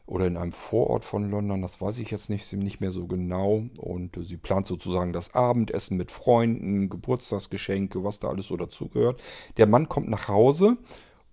oder 0.06 0.26
in 0.26 0.38
einem 0.38 0.54
Vorort 0.54 1.04
von 1.04 1.30
London, 1.30 1.62
das 1.62 1.82
weiß 1.82 2.00
ich 2.00 2.10
jetzt 2.10 2.30
nicht, 2.30 2.54
nicht 2.54 2.80
mehr 2.80 2.92
so 2.92 3.06
genau. 3.06 3.66
Und 3.82 4.18
sie 4.24 4.38
plant 4.38 4.66
sozusagen 4.66 5.12
das 5.12 5.36
Abendessen 5.36 5.98
mit 5.98 6.10
Freunden, 6.10 6.90
Geburtstagsgeschenke, 6.90 8.02
was 8.06 8.20
da 8.20 8.30
alles 8.30 8.48
so 8.48 8.56
dazugehört. 8.56 9.22
Der 9.58 9.68
Mann 9.68 9.90
kommt 9.90 10.08
nach 10.08 10.30
Hause 10.30 10.78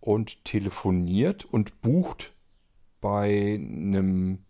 und 0.00 0.44
telefoniert 0.44 1.44
und 1.44 1.82
bucht 1.82 2.32
bei 3.00 3.55
einem 3.61 4.44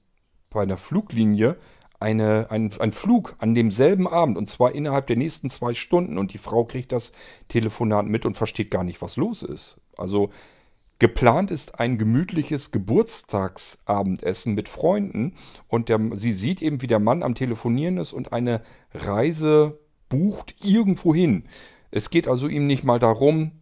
bei 0.50 0.62
einer 0.62 0.76
Fluglinie 0.76 1.56
eine, 2.00 2.50
ein, 2.50 2.72
ein 2.80 2.92
Flug 2.92 3.36
an 3.38 3.54
demselben 3.54 4.08
Abend 4.08 4.36
und 4.36 4.48
zwar 4.48 4.72
innerhalb 4.72 5.06
der 5.06 5.16
nächsten 5.16 5.50
zwei 5.50 5.74
Stunden 5.74 6.18
und 6.18 6.32
die 6.32 6.38
Frau 6.38 6.64
kriegt 6.64 6.92
das 6.92 7.12
Telefonat 7.48 8.06
mit 8.06 8.24
und 8.24 8.36
versteht 8.36 8.70
gar 8.70 8.84
nicht, 8.84 9.02
was 9.02 9.16
los 9.16 9.42
ist. 9.42 9.80
Also 9.96 10.30
geplant 10.98 11.50
ist 11.50 11.78
ein 11.78 11.98
gemütliches 11.98 12.72
Geburtstagsabendessen 12.72 14.54
mit 14.54 14.68
Freunden 14.68 15.34
und 15.68 15.88
der, 15.88 16.00
sie 16.14 16.32
sieht 16.32 16.62
eben, 16.62 16.80
wie 16.82 16.86
der 16.86 17.00
Mann 17.00 17.22
am 17.22 17.34
Telefonieren 17.34 17.98
ist 17.98 18.12
und 18.12 18.32
eine 18.32 18.62
Reise 18.94 19.78
bucht 20.08 20.56
irgendwo 20.64 21.14
hin. 21.14 21.44
Es 21.90 22.08
geht 22.08 22.28
also 22.28 22.48
ihm 22.48 22.66
nicht 22.66 22.82
mal 22.82 22.98
darum, 22.98 23.59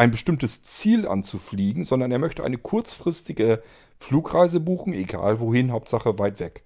ein 0.00 0.10
bestimmtes 0.10 0.62
Ziel 0.62 1.06
anzufliegen, 1.06 1.84
sondern 1.84 2.10
er 2.10 2.18
möchte 2.18 2.42
eine 2.42 2.56
kurzfristige 2.56 3.62
Flugreise 3.98 4.58
buchen, 4.58 4.94
egal 4.94 5.40
wohin, 5.40 5.72
Hauptsache 5.72 6.18
weit 6.18 6.40
weg. 6.40 6.64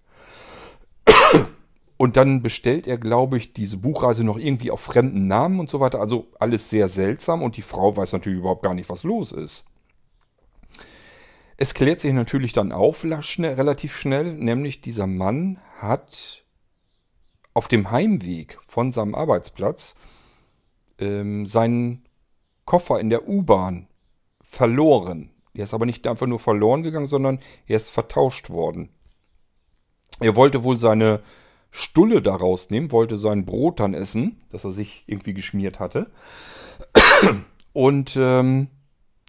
Und 1.96 2.16
dann 2.16 2.42
bestellt 2.42 2.86
er, 2.86 2.96
glaube 2.96 3.36
ich, 3.36 3.52
diese 3.52 3.76
Buchreise 3.76 4.22
noch 4.22 4.38
irgendwie 4.38 4.70
auf 4.70 4.80
fremden 4.80 5.26
Namen 5.26 5.58
und 5.58 5.68
so 5.68 5.80
weiter. 5.80 6.00
Also 6.00 6.28
alles 6.38 6.70
sehr 6.70 6.86
seltsam 6.86 7.42
und 7.42 7.56
die 7.56 7.62
Frau 7.62 7.96
weiß 7.96 8.12
natürlich 8.12 8.38
überhaupt 8.38 8.62
gar 8.62 8.74
nicht, 8.74 8.88
was 8.88 9.02
los 9.02 9.32
ist. 9.32 9.64
Es 11.56 11.74
klärt 11.74 12.00
sich 12.00 12.12
natürlich 12.12 12.52
dann 12.52 12.70
auf, 12.70 13.02
relativ 13.02 13.96
schnell, 13.96 14.34
nämlich 14.34 14.80
dieser 14.80 15.08
Mann 15.08 15.58
hat 15.78 16.44
auf 17.52 17.66
dem 17.66 17.90
Heimweg 17.90 18.58
von 18.68 18.92
seinem 18.92 19.16
Arbeitsplatz 19.16 19.96
ähm, 21.00 21.46
seinen 21.46 22.03
Koffer 22.64 23.00
in 23.00 23.10
der 23.10 23.28
U-Bahn 23.28 23.88
verloren. 24.42 25.30
Er 25.54 25.64
ist 25.64 25.74
aber 25.74 25.86
nicht 25.86 26.06
einfach 26.06 26.26
nur 26.26 26.38
verloren 26.38 26.82
gegangen, 26.82 27.06
sondern 27.06 27.38
er 27.66 27.76
ist 27.76 27.90
vertauscht 27.90 28.50
worden. 28.50 28.90
Er 30.20 30.36
wollte 30.36 30.64
wohl 30.64 30.78
seine 30.78 31.20
Stulle 31.70 32.22
da 32.22 32.34
rausnehmen, 32.36 32.92
wollte 32.92 33.16
sein 33.16 33.44
Brot 33.44 33.80
dann 33.80 33.94
essen, 33.94 34.42
das 34.50 34.64
er 34.64 34.70
sich 34.70 35.04
irgendwie 35.06 35.34
geschmiert 35.34 35.80
hatte. 35.80 36.10
Und 37.72 38.16
ähm, 38.16 38.68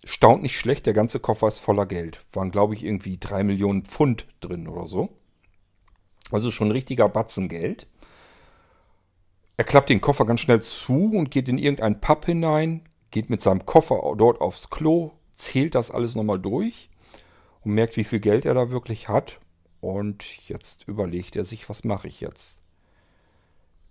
staunt 0.03 0.43
nicht 0.43 0.57
schlecht, 0.57 0.85
der 0.85 0.93
ganze 0.93 1.19
Koffer 1.19 1.47
ist 1.47 1.59
voller 1.59 1.87
Geld. 1.87 2.23
Waren, 2.33 2.51
glaube 2.51 2.75
ich, 2.75 2.85
irgendwie 2.85 3.17
drei 3.17 3.43
Millionen 3.43 3.83
Pfund 3.83 4.27
drin 4.41 4.67
oder 4.67 4.85
so. 4.85 5.09
Also 6.31 6.51
schon 6.51 6.67
ein 6.67 6.71
richtiger 6.71 7.09
Batzen 7.09 7.49
Geld. 7.49 7.87
Er 9.57 9.63
klappt 9.63 9.89
den 9.89 10.01
Koffer 10.01 10.25
ganz 10.25 10.41
schnell 10.41 10.61
zu 10.61 11.11
und 11.13 11.31
geht 11.31 11.49
in 11.49 11.57
irgendeinen 11.57 12.01
Pub 12.01 12.25
hinein, 12.25 12.81
geht 13.15 13.29
mit 13.29 13.41
seinem 13.41 13.65
Koffer 13.65 14.13
dort 14.17 14.41
aufs 14.41 14.69
Klo, 14.69 15.11
zählt 15.37 15.73
das 15.73 15.89
alles 15.89 16.15
nochmal 16.15 16.37
durch 16.37 16.89
und 17.61 17.73
merkt, 17.73 17.95
wie 17.95 18.03
viel 18.03 18.19
Geld 18.19 18.43
er 18.45 18.53
da 18.53 18.71
wirklich 18.71 19.07
hat 19.07 19.39
und 19.79 20.49
jetzt 20.49 20.85
überlegt 20.85 21.37
er 21.37 21.45
sich, 21.45 21.69
was 21.69 21.85
mache 21.85 22.09
ich 22.09 22.19
jetzt? 22.19 22.61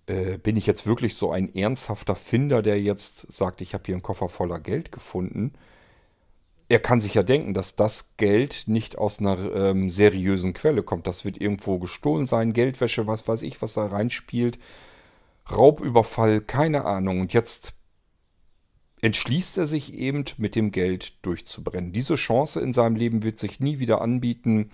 Äh, 0.07 0.37
bin 0.37 0.59
ich 0.59 0.67
jetzt 0.67 0.87
wirklich 0.87 1.17
so 1.17 1.31
ein 1.31 1.55
ernsthafter 1.55 2.17
Finder, 2.17 2.61
der 2.61 2.79
jetzt 2.83 3.33
sagt, 3.33 3.63
ich 3.63 3.73
habe 3.73 3.85
hier 3.87 3.95
einen 3.95 4.03
Koffer 4.03 4.29
voller 4.29 4.61
Geld 4.61 4.93
gefunden? 4.93 5.55
Er 6.69 6.81
kann 6.81 7.01
sich 7.01 7.15
ja 7.15 7.23
denken, 7.23 7.55
dass 7.55 7.77
das 7.77 8.19
Geld 8.19 8.65
nicht 8.67 8.99
aus 8.99 9.21
einer 9.21 9.39
ähm, 9.55 9.89
seriösen 9.89 10.53
Quelle 10.53 10.83
kommt. 10.83 11.07
Das 11.07 11.25
wird 11.25 11.41
irgendwo 11.41 11.79
gestohlen 11.79 12.27
sein, 12.27 12.53
Geldwäsche, 12.53 13.07
was 13.07 13.27
weiß 13.27 13.41
ich, 13.41 13.63
was 13.63 13.73
da 13.73 13.87
reinspielt. 13.87 14.59
Raubüberfall, 15.51 16.43
keine 16.43 16.85
Ahnung. 16.85 17.21
Und 17.21 17.33
jetzt 17.33 17.75
entschließt 19.05 19.59
er 19.59 19.67
sich 19.67 19.93
eben 19.93 20.25
mit 20.39 20.55
dem 20.57 20.73
Geld 20.73 21.13
durchzubrennen. 21.27 21.93
Diese 21.93 22.15
Chance 22.15 22.61
in 22.61 22.73
seinem 22.73 22.97
Leben 22.97 23.23
wird 23.23 23.39
sich 23.39 23.61
nie 23.61 23.79
wieder 23.79 24.01
anbieten. 24.01 24.71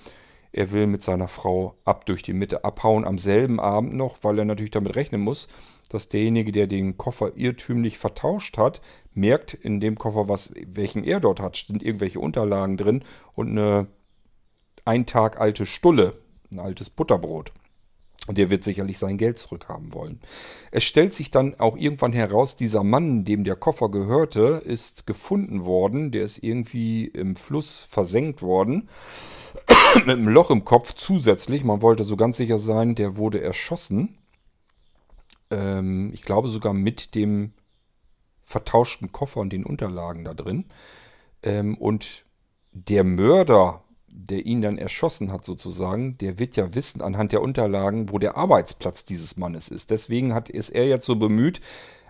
Er 0.52 0.70
will 0.70 0.86
mit 0.86 1.02
seiner 1.02 1.26
Frau 1.26 1.74
ab 1.84 2.06
durch 2.06 2.22
die 2.22 2.32
Mitte 2.32 2.64
abhauen, 2.64 3.04
am 3.04 3.18
selben 3.18 3.58
Abend 3.58 3.94
noch, 3.94 4.18
weil 4.22 4.38
er 4.38 4.44
natürlich 4.44 4.70
damit 4.70 4.94
rechnen 4.94 5.20
muss, 5.20 5.48
dass 5.88 6.08
derjenige, 6.08 6.52
der 6.52 6.68
den 6.68 6.96
Koffer 6.96 7.32
irrtümlich 7.34 7.98
vertauscht 7.98 8.56
hat, 8.56 8.80
merkt 9.14 9.52
in 9.52 9.80
dem 9.80 9.98
Koffer, 9.98 10.28
was, 10.28 10.52
welchen 10.64 11.02
er 11.02 11.18
dort 11.18 11.40
hat, 11.40 11.56
sind 11.56 11.82
irgendwelche 11.82 12.20
Unterlagen 12.20 12.76
drin 12.76 13.02
und 13.34 13.50
eine 13.50 13.88
ein 14.84 15.06
Tag 15.06 15.40
alte 15.40 15.66
Stulle, 15.66 16.14
ein 16.52 16.60
altes 16.60 16.88
Butterbrot. 16.88 17.52
Und 18.30 18.38
der 18.38 18.48
wird 18.48 18.62
sicherlich 18.62 18.96
sein 18.96 19.18
Geld 19.18 19.38
zurückhaben 19.38 19.92
wollen. 19.92 20.20
Es 20.70 20.84
stellt 20.84 21.14
sich 21.14 21.32
dann 21.32 21.58
auch 21.58 21.76
irgendwann 21.76 22.12
heraus, 22.12 22.54
dieser 22.54 22.84
Mann, 22.84 23.24
dem 23.24 23.42
der 23.42 23.56
Koffer 23.56 23.88
gehörte, 23.88 24.62
ist 24.64 25.04
gefunden 25.04 25.64
worden. 25.64 26.12
Der 26.12 26.22
ist 26.22 26.38
irgendwie 26.38 27.06
im 27.06 27.34
Fluss 27.34 27.88
versenkt 27.90 28.40
worden. 28.40 28.88
mit 30.06 30.10
einem 30.10 30.28
Loch 30.28 30.52
im 30.52 30.64
Kopf 30.64 30.94
zusätzlich. 30.94 31.64
Man 31.64 31.82
wollte 31.82 32.04
so 32.04 32.16
ganz 32.16 32.36
sicher 32.36 32.60
sein, 32.60 32.94
der 32.94 33.16
wurde 33.16 33.40
erschossen. 33.40 34.16
Ähm, 35.50 36.12
ich 36.14 36.22
glaube 36.22 36.50
sogar 36.50 36.72
mit 36.72 37.16
dem 37.16 37.52
vertauschten 38.44 39.10
Koffer 39.10 39.40
und 39.40 39.52
den 39.52 39.66
Unterlagen 39.66 40.22
da 40.22 40.34
drin. 40.34 40.66
Ähm, 41.42 41.76
und 41.76 42.24
der 42.70 43.02
Mörder, 43.02 43.82
der 44.10 44.44
ihn 44.44 44.60
dann 44.60 44.78
erschossen 44.78 45.32
hat 45.32 45.44
sozusagen, 45.44 46.18
der 46.18 46.38
wird 46.38 46.56
ja 46.56 46.74
wissen 46.74 47.00
anhand 47.00 47.32
der 47.32 47.42
Unterlagen, 47.42 48.10
wo 48.10 48.18
der 48.18 48.36
Arbeitsplatz 48.36 49.04
dieses 49.04 49.36
Mannes 49.36 49.68
ist. 49.68 49.90
Deswegen 49.90 50.34
hat, 50.34 50.48
ist 50.48 50.70
er 50.70 50.86
jetzt 50.86 51.06
so 51.06 51.16
bemüht, 51.16 51.60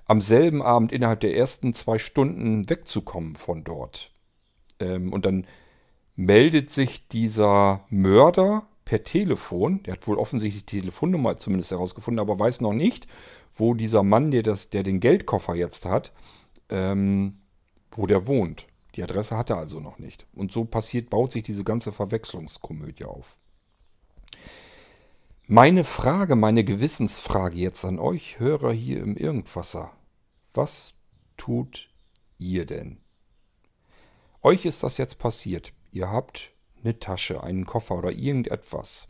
am 0.06 0.20
selben 0.20 0.62
Abend 0.62 0.92
innerhalb 0.92 1.20
der 1.20 1.36
ersten 1.36 1.72
zwei 1.74 1.98
Stunden 1.98 2.68
wegzukommen 2.68 3.34
von 3.34 3.62
dort. 3.64 4.12
Ähm, 4.80 5.12
und 5.12 5.24
dann 5.24 5.46
meldet 6.16 6.70
sich 6.70 7.06
dieser 7.08 7.84
Mörder 7.90 8.66
per 8.84 9.04
Telefon. 9.04 9.82
Der 9.84 9.94
hat 9.94 10.06
wohl 10.08 10.18
offensichtlich 10.18 10.66
die 10.66 10.80
Telefonnummer 10.80 11.36
zumindest 11.38 11.70
herausgefunden, 11.70 12.18
aber 12.18 12.38
weiß 12.38 12.60
noch 12.60 12.72
nicht, 12.72 13.06
wo 13.54 13.74
dieser 13.74 14.02
Mann, 14.02 14.30
der, 14.30 14.42
das, 14.42 14.70
der 14.70 14.82
den 14.82 15.00
Geldkoffer 15.00 15.54
jetzt 15.54 15.84
hat, 15.84 16.12
ähm, 16.70 17.38
wo 17.92 18.06
der 18.06 18.26
wohnt. 18.26 18.66
Die 18.96 19.02
Adresse 19.02 19.36
hat 19.36 19.50
er 19.50 19.58
also 19.58 19.80
noch 19.80 19.98
nicht. 19.98 20.26
Und 20.32 20.52
so 20.52 20.64
passiert, 20.64 21.10
baut 21.10 21.32
sich 21.32 21.42
diese 21.42 21.64
ganze 21.64 21.92
Verwechslungskomödie 21.92 23.04
auf. 23.04 23.36
Meine 25.46 25.84
Frage, 25.84 26.36
meine 26.36 26.64
Gewissensfrage 26.64 27.56
jetzt 27.56 27.84
an 27.84 27.98
euch 27.98 28.38
Hörer 28.38 28.72
hier 28.72 29.00
im 29.00 29.16
Irgendwasser. 29.16 29.92
Was 30.54 30.94
tut 31.36 31.90
ihr 32.38 32.66
denn? 32.66 32.98
Euch 34.42 34.64
ist 34.64 34.82
das 34.82 34.96
jetzt 34.96 35.18
passiert. 35.18 35.72
Ihr 35.92 36.10
habt 36.10 36.52
eine 36.82 36.98
Tasche, 36.98 37.42
einen 37.42 37.66
Koffer 37.66 37.96
oder 37.96 38.12
irgendetwas. 38.12 39.08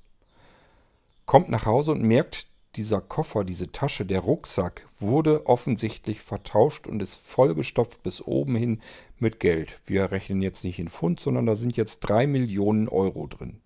Kommt 1.27 1.49
nach 1.49 1.67
Hause 1.67 1.93
und 1.93 2.03
merkt, 2.03 2.50
dieser 2.77 3.01
Koffer, 3.01 3.45
diese 3.45 3.73
Tasche, 3.73 4.07
der 4.07 4.21
Rucksack 4.21 4.89
wurde 4.99 5.47
offensichtlich 5.47 6.21
vertauscht 6.21 6.87
und 6.87 7.03
ist 7.03 7.15
vollgestopft 7.15 8.03
bis 8.03 8.23
oben 8.23 8.55
hin 8.55 8.81
mit 9.19 9.41
Geld. 9.41 9.81
Wir 9.87 10.13
rechnen 10.13 10.41
jetzt 10.41 10.63
nicht 10.65 10.79
in 10.79 10.89
Pfund, 10.89 11.21
sondern 11.21 11.47
da 11.47 11.57
sind 11.57 11.77
jetzt 11.77 12.01
drei 12.01 12.27
Millionen 12.27 12.89
Euro 12.89 13.27
drin. 13.27 13.61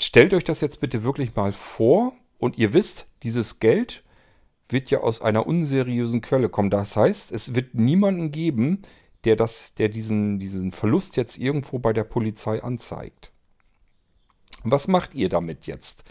Stellt 0.00 0.32
euch 0.32 0.44
das 0.44 0.62
jetzt 0.62 0.80
bitte 0.80 1.02
wirklich 1.02 1.34
mal 1.36 1.52
vor 1.52 2.14
und 2.38 2.56
ihr 2.56 2.72
wisst, 2.72 3.06
dieses 3.22 3.60
Geld 3.60 4.02
wird 4.70 4.90
ja 4.90 5.00
aus 5.00 5.20
einer 5.20 5.46
unseriösen 5.46 6.22
Quelle 6.22 6.48
kommen. 6.48 6.70
Das 6.70 6.96
heißt, 6.96 7.32
es 7.32 7.54
wird 7.54 7.74
niemanden 7.74 8.30
geben, 8.30 8.80
der, 9.24 9.36
das, 9.36 9.74
der 9.74 9.90
diesen, 9.90 10.38
diesen 10.38 10.72
Verlust 10.72 11.16
jetzt 11.16 11.36
irgendwo 11.36 11.78
bei 11.78 11.92
der 11.92 12.04
Polizei 12.04 12.62
anzeigt. 12.62 13.32
Was 14.64 14.88
macht 14.88 15.14
ihr 15.14 15.28
damit 15.28 15.66
jetzt? 15.66 16.04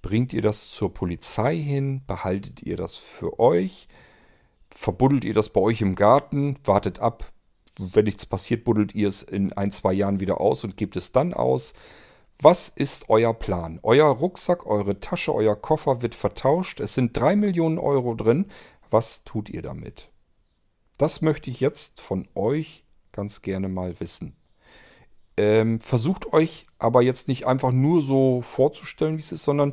Bringt 0.00 0.32
ihr 0.32 0.42
das 0.42 0.68
zur 0.68 0.92
Polizei 0.92 1.56
hin? 1.56 2.02
Behaltet 2.06 2.62
ihr 2.62 2.76
das 2.76 2.96
für 2.96 3.38
euch? 3.38 3.86
Verbuddelt 4.70 5.24
ihr 5.24 5.34
das 5.34 5.50
bei 5.50 5.60
euch 5.60 5.80
im 5.80 5.94
Garten? 5.94 6.58
Wartet 6.64 6.98
ab. 6.98 7.32
Wenn 7.78 8.04
nichts 8.04 8.26
passiert, 8.26 8.64
buddelt 8.64 8.94
ihr 8.94 9.08
es 9.08 9.22
in 9.22 9.52
ein, 9.52 9.70
zwei 9.70 9.92
Jahren 9.92 10.20
wieder 10.20 10.40
aus 10.40 10.64
und 10.64 10.76
gebt 10.76 10.96
es 10.96 11.12
dann 11.12 11.32
aus. 11.32 11.74
Was 12.40 12.68
ist 12.68 13.08
euer 13.08 13.34
Plan? 13.34 13.78
Euer 13.84 14.06
Rucksack, 14.06 14.66
eure 14.66 14.98
Tasche, 14.98 15.32
euer 15.32 15.54
Koffer 15.54 16.02
wird 16.02 16.16
vertauscht. 16.16 16.80
Es 16.80 16.94
sind 16.94 17.16
drei 17.16 17.36
Millionen 17.36 17.78
Euro 17.78 18.14
drin. 18.14 18.46
Was 18.90 19.22
tut 19.22 19.48
ihr 19.48 19.62
damit? 19.62 20.10
Das 20.98 21.22
möchte 21.22 21.50
ich 21.50 21.60
jetzt 21.60 22.00
von 22.00 22.28
euch 22.34 22.84
ganz 23.12 23.42
gerne 23.42 23.68
mal 23.68 24.00
wissen. 24.00 24.34
Ähm, 25.36 25.80
versucht 25.80 26.32
euch 26.32 26.66
aber 26.78 27.02
jetzt 27.02 27.28
nicht 27.28 27.46
einfach 27.46 27.72
nur 27.72 28.02
so 28.02 28.42
vorzustellen, 28.42 29.16
wie 29.16 29.22
es 29.22 29.32
ist, 29.32 29.44
sondern 29.44 29.72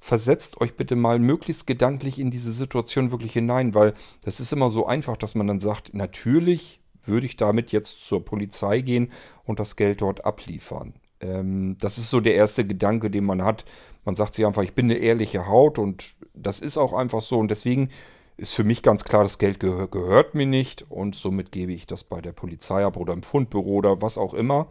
versetzt 0.00 0.60
euch 0.60 0.76
bitte 0.76 0.96
mal 0.96 1.18
möglichst 1.18 1.66
gedanklich 1.66 2.18
in 2.18 2.30
diese 2.30 2.52
Situation 2.52 3.10
wirklich 3.10 3.32
hinein, 3.32 3.74
weil 3.74 3.94
das 4.24 4.40
ist 4.40 4.52
immer 4.52 4.70
so 4.70 4.86
einfach, 4.86 5.16
dass 5.16 5.34
man 5.34 5.46
dann 5.46 5.60
sagt, 5.60 5.94
natürlich 5.94 6.80
würde 7.02 7.26
ich 7.26 7.36
damit 7.36 7.72
jetzt 7.72 8.04
zur 8.04 8.24
Polizei 8.24 8.80
gehen 8.80 9.10
und 9.44 9.60
das 9.60 9.76
Geld 9.76 10.02
dort 10.02 10.24
abliefern. 10.24 10.94
Ähm, 11.20 11.76
das 11.80 11.98
ist 11.98 12.10
so 12.10 12.20
der 12.20 12.34
erste 12.34 12.66
Gedanke, 12.66 13.10
den 13.10 13.24
man 13.24 13.42
hat. 13.42 13.64
Man 14.04 14.16
sagt 14.16 14.34
sich 14.34 14.46
einfach, 14.46 14.62
ich 14.62 14.74
bin 14.74 14.86
eine 14.86 14.98
ehrliche 14.98 15.46
Haut 15.46 15.78
und 15.78 16.14
das 16.34 16.60
ist 16.60 16.78
auch 16.78 16.92
einfach 16.92 17.22
so 17.22 17.38
und 17.38 17.50
deswegen 17.50 17.90
ist 18.38 18.54
für 18.54 18.64
mich 18.64 18.82
ganz 18.82 19.04
klar, 19.04 19.24
das 19.24 19.38
Geld 19.38 19.60
gehör, 19.60 19.88
gehört 19.88 20.34
mir 20.34 20.46
nicht 20.46 20.86
und 20.88 21.16
somit 21.16 21.50
gebe 21.52 21.72
ich 21.72 21.86
das 21.86 22.04
bei 22.04 22.20
der 22.20 22.32
Polizei 22.32 22.84
ab 22.84 22.96
oder 22.96 23.12
im 23.12 23.24
Fundbüro 23.24 23.70
oder 23.70 24.00
was 24.00 24.16
auch 24.16 24.32
immer. 24.32 24.68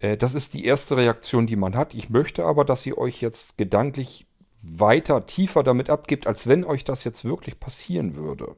Äh, 0.00 0.16
das 0.16 0.34
ist 0.34 0.54
die 0.54 0.64
erste 0.64 0.96
Reaktion, 0.96 1.46
die 1.46 1.56
man 1.56 1.74
hat. 1.74 1.92
Ich 1.92 2.08
möchte 2.08 2.44
aber, 2.44 2.64
dass 2.64 2.86
ihr 2.86 2.98
euch 2.98 3.20
jetzt 3.20 3.58
gedanklich 3.58 4.26
weiter, 4.62 5.26
tiefer 5.26 5.64
damit 5.64 5.90
abgibt, 5.90 6.26
als 6.26 6.46
wenn 6.46 6.64
euch 6.64 6.84
das 6.84 7.04
jetzt 7.04 7.24
wirklich 7.24 7.58
passieren 7.58 8.14
würde. 8.14 8.56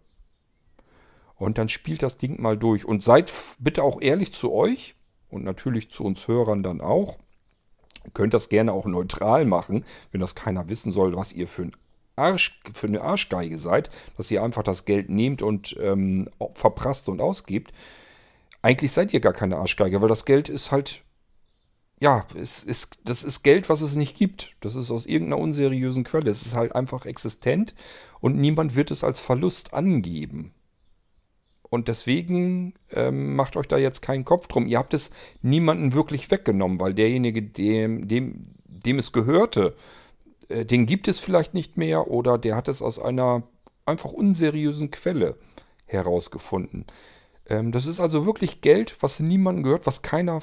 Und 1.36 1.56
dann 1.56 1.70
spielt 1.70 2.02
das 2.02 2.18
Ding 2.18 2.40
mal 2.42 2.58
durch. 2.58 2.84
Und 2.84 3.02
seid 3.02 3.32
bitte 3.58 3.82
auch 3.82 4.02
ehrlich 4.02 4.34
zu 4.34 4.52
euch 4.52 4.96
und 5.30 5.44
natürlich 5.44 5.90
zu 5.90 6.04
uns 6.04 6.28
Hörern 6.28 6.62
dann 6.62 6.82
auch. 6.82 7.18
Ihr 8.04 8.10
könnt 8.12 8.34
das 8.34 8.50
gerne 8.50 8.72
auch 8.72 8.86
neutral 8.86 9.46
machen, 9.46 9.84
wenn 10.10 10.20
das 10.20 10.34
keiner 10.34 10.68
wissen 10.68 10.92
soll, 10.92 11.16
was 11.16 11.32
ihr 11.32 11.48
für 11.48 11.62
ein 11.62 11.72
Arsch, 12.18 12.60
für 12.72 12.86
eine 12.86 13.00
Arschgeige 13.00 13.58
seid, 13.58 13.90
dass 14.16 14.30
ihr 14.30 14.42
einfach 14.42 14.62
das 14.62 14.84
Geld 14.84 15.08
nehmt 15.08 15.42
und 15.42 15.76
ähm, 15.80 16.28
verprasst 16.54 17.08
und 17.08 17.20
ausgibt. 17.20 17.72
Eigentlich 18.62 18.92
seid 18.92 19.14
ihr 19.14 19.20
gar 19.20 19.32
keine 19.32 19.56
Arschgeige, 19.56 20.02
weil 20.02 20.08
das 20.08 20.24
Geld 20.24 20.48
ist 20.48 20.72
halt, 20.72 21.02
ja, 22.00 22.26
es 22.40 22.64
ist, 22.64 22.98
das 23.04 23.24
ist 23.24 23.42
Geld, 23.42 23.68
was 23.68 23.80
es 23.80 23.94
nicht 23.94 24.16
gibt. 24.16 24.54
Das 24.60 24.76
ist 24.76 24.90
aus 24.90 25.06
irgendeiner 25.06 25.42
unseriösen 25.42 26.04
Quelle. 26.04 26.30
Es 26.30 26.42
ist 26.42 26.54
halt 26.54 26.74
einfach 26.74 27.06
existent 27.06 27.74
und 28.20 28.36
niemand 28.36 28.74
wird 28.74 28.90
es 28.90 29.04
als 29.04 29.20
Verlust 29.20 29.74
angeben. 29.74 30.52
Und 31.70 31.88
deswegen 31.88 32.74
ähm, 32.92 33.36
macht 33.36 33.56
euch 33.56 33.68
da 33.68 33.76
jetzt 33.76 34.00
keinen 34.00 34.24
Kopf 34.24 34.48
drum. 34.48 34.66
Ihr 34.66 34.78
habt 34.78 34.94
es 34.94 35.10
niemanden 35.42 35.92
wirklich 35.92 36.30
weggenommen, 36.30 36.80
weil 36.80 36.94
derjenige, 36.94 37.42
dem, 37.42 38.08
dem, 38.08 38.54
dem 38.64 38.98
es 38.98 39.12
gehörte, 39.12 39.76
äh, 40.48 40.64
den 40.64 40.86
gibt 40.86 41.08
es 41.08 41.18
vielleicht 41.18 41.54
nicht 41.54 41.76
mehr 41.76 42.08
oder 42.08 42.38
der 42.38 42.56
hat 42.56 42.68
es 42.68 42.82
aus 42.82 42.98
einer 42.98 43.42
einfach 43.86 44.12
unseriösen 44.12 44.90
Quelle 44.90 45.36
herausgefunden. 45.86 46.86
Ähm, 47.46 47.72
das 47.72 47.86
ist 47.86 48.00
also 48.00 48.26
wirklich 48.26 48.60
Geld, 48.60 48.96
was 49.00 49.20
niemandem 49.20 49.64
gehört, 49.64 49.86
was 49.86 50.02
keiner, 50.02 50.40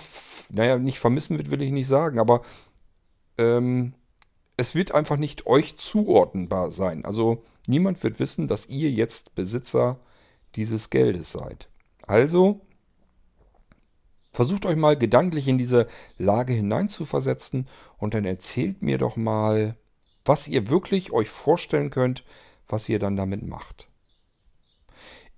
naja, 0.50 0.77
nicht 0.77 1.00
vermissen 1.00 1.38
wird, 1.38 1.51
will 1.51 1.62
ich 1.62 1.71
nicht 1.71 1.88
sagen, 1.88 2.19
aber 2.19 2.41
ähm, 3.38 3.93
es 4.57 4.75
wird 4.75 4.93
einfach 4.93 5.17
nicht 5.17 5.45
euch 5.45 5.77
zuordnenbar 5.77 6.71
sein. 6.71 7.05
Also 7.05 7.43
niemand 7.67 8.01
wird 8.03 8.19
wissen, 8.19 8.47
dass 8.47 8.67
ihr 8.67 8.89
jetzt 8.89 9.35
Besitzer 9.35 10.00
dieses 10.55 10.89
Geldes 10.89 11.31
seid. 11.31 11.67
Also 12.07 12.62
versucht 14.31 14.65
euch 14.65 14.75
mal 14.75 14.97
gedanklich 14.97 15.47
in 15.47 15.57
diese 15.57 15.88
Lage 16.17 16.53
hineinzuversetzen 16.53 17.67
und 17.97 18.13
dann 18.13 18.25
erzählt 18.25 18.81
mir 18.81 18.97
doch 18.97 19.15
mal, 19.15 19.75
was 20.25 20.48
ihr 20.48 20.70
wirklich 20.70 21.12
euch 21.12 21.29
vorstellen 21.29 21.91
könnt, 21.91 22.24
was 22.67 22.89
ihr 22.89 23.00
dann 23.00 23.15
damit 23.15 23.44
macht. 23.44 23.88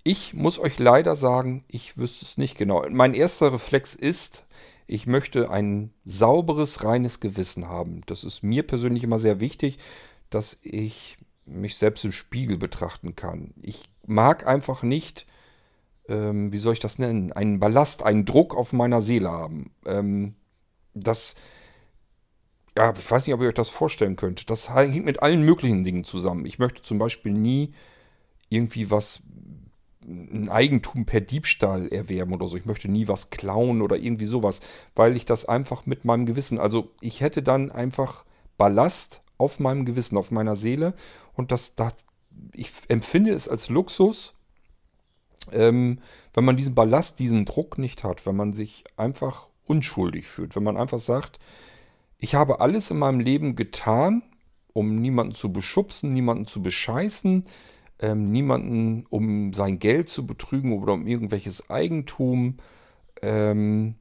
Ich 0.02 0.32
muss 0.32 0.58
euch 0.58 0.78
leider 0.78 1.14
sagen, 1.16 1.64
ich 1.68 1.98
wüsste 1.98 2.24
es 2.24 2.38
nicht 2.38 2.56
genau. 2.56 2.84
Mein 2.88 3.12
erster 3.12 3.52
Reflex 3.52 3.94
ist, 3.94 4.44
ich 4.86 5.06
möchte 5.06 5.50
ein 5.50 5.92
sauberes, 6.06 6.82
reines 6.82 7.20
Gewissen 7.20 7.68
haben. 7.68 8.00
Das 8.06 8.24
ist 8.24 8.42
mir 8.42 8.66
persönlich 8.66 9.04
immer 9.04 9.18
sehr 9.18 9.38
wichtig, 9.38 9.78
dass 10.30 10.58
ich 10.62 11.18
mich 11.44 11.76
selbst 11.76 12.04
im 12.04 12.12
Spiegel 12.12 12.56
betrachten 12.56 13.14
kann. 13.14 13.52
Ich 13.60 13.84
mag 14.06 14.46
einfach 14.46 14.82
nicht, 14.82 15.26
ähm, 16.08 16.52
wie 16.52 16.58
soll 16.58 16.72
ich 16.72 16.80
das 16.80 16.98
nennen, 16.98 17.32
einen 17.32 17.60
Ballast, 17.60 18.02
einen 18.02 18.24
Druck 18.24 18.56
auf 18.56 18.72
meiner 18.72 19.02
Seele 19.02 19.30
haben. 19.30 19.72
Ähm, 19.84 20.34
das 20.94 21.34
ja, 22.78 22.94
ich 22.96 23.10
weiß 23.10 23.26
nicht, 23.26 23.34
ob 23.34 23.40
ihr 23.40 23.48
euch 23.48 23.54
das 23.54 23.70
vorstellen 23.70 24.14
könnt. 24.14 24.50
Das 24.50 24.72
hängt 24.72 25.04
mit 25.04 25.20
allen 25.20 25.42
möglichen 25.42 25.82
Dingen 25.82 26.04
zusammen. 26.04 26.46
Ich 26.46 26.60
möchte 26.60 26.80
zum 26.80 26.96
Beispiel 26.96 27.32
nie 27.32 27.74
irgendwie 28.50 28.88
was 28.88 29.24
ein 30.04 30.48
Eigentum 30.48 31.04
per 31.04 31.20
Diebstahl 31.20 31.88
erwerben 31.88 32.32
oder 32.32 32.46
so. 32.46 32.56
Ich 32.56 32.66
möchte 32.66 32.88
nie 32.88 33.08
was 33.08 33.30
klauen 33.30 33.82
oder 33.82 33.96
irgendwie 33.96 34.26
sowas, 34.26 34.60
weil 34.94 35.16
ich 35.16 35.24
das 35.24 35.44
einfach 35.44 35.86
mit 35.86 36.04
meinem 36.04 36.24
Gewissen, 36.24 36.60
also 36.60 36.92
ich 37.00 37.20
hätte 37.20 37.42
dann 37.42 37.72
einfach 37.72 38.24
Ballast 38.56 39.22
auf 39.38 39.58
meinem 39.58 39.84
Gewissen, 39.84 40.16
auf 40.16 40.30
meiner 40.30 40.54
Seele 40.54 40.94
und 41.34 41.50
das, 41.50 41.74
das 41.74 41.94
ich 42.54 42.70
empfinde 42.86 43.32
es 43.32 43.48
als 43.48 43.70
Luxus, 43.70 44.34
ähm, 45.50 45.98
wenn 46.32 46.44
man 46.44 46.56
diesen 46.56 46.76
Ballast, 46.76 47.18
diesen 47.18 47.44
Druck 47.44 47.76
nicht 47.76 48.04
hat, 48.04 48.24
wenn 48.24 48.36
man 48.36 48.52
sich 48.52 48.84
einfach 48.96 49.48
unschuldig 49.66 50.28
fühlt, 50.28 50.54
wenn 50.54 50.62
man 50.62 50.76
einfach 50.76 51.00
sagt, 51.00 51.40
ich 52.18 52.34
habe 52.34 52.60
alles 52.60 52.90
in 52.90 52.98
meinem 52.98 53.20
Leben 53.20 53.56
getan, 53.56 54.22
um 54.72 55.00
niemanden 55.00 55.34
zu 55.34 55.52
beschubsen, 55.52 56.12
niemanden 56.12 56.46
zu 56.46 56.62
bescheißen, 56.62 57.44
ähm, 58.00 58.30
niemanden 58.30 59.06
um 59.06 59.52
sein 59.54 59.78
Geld 59.78 60.08
zu 60.08 60.26
betrügen 60.26 60.72
oder 60.72 60.92
um 60.92 61.06
irgendwelches 61.06 61.70
Eigentum. 61.70 62.58
Ähm, 63.22 63.96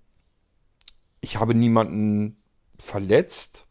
ich 1.21 1.39
habe 1.39 1.53
niemanden 1.53 2.38
verletzt. 2.79 3.65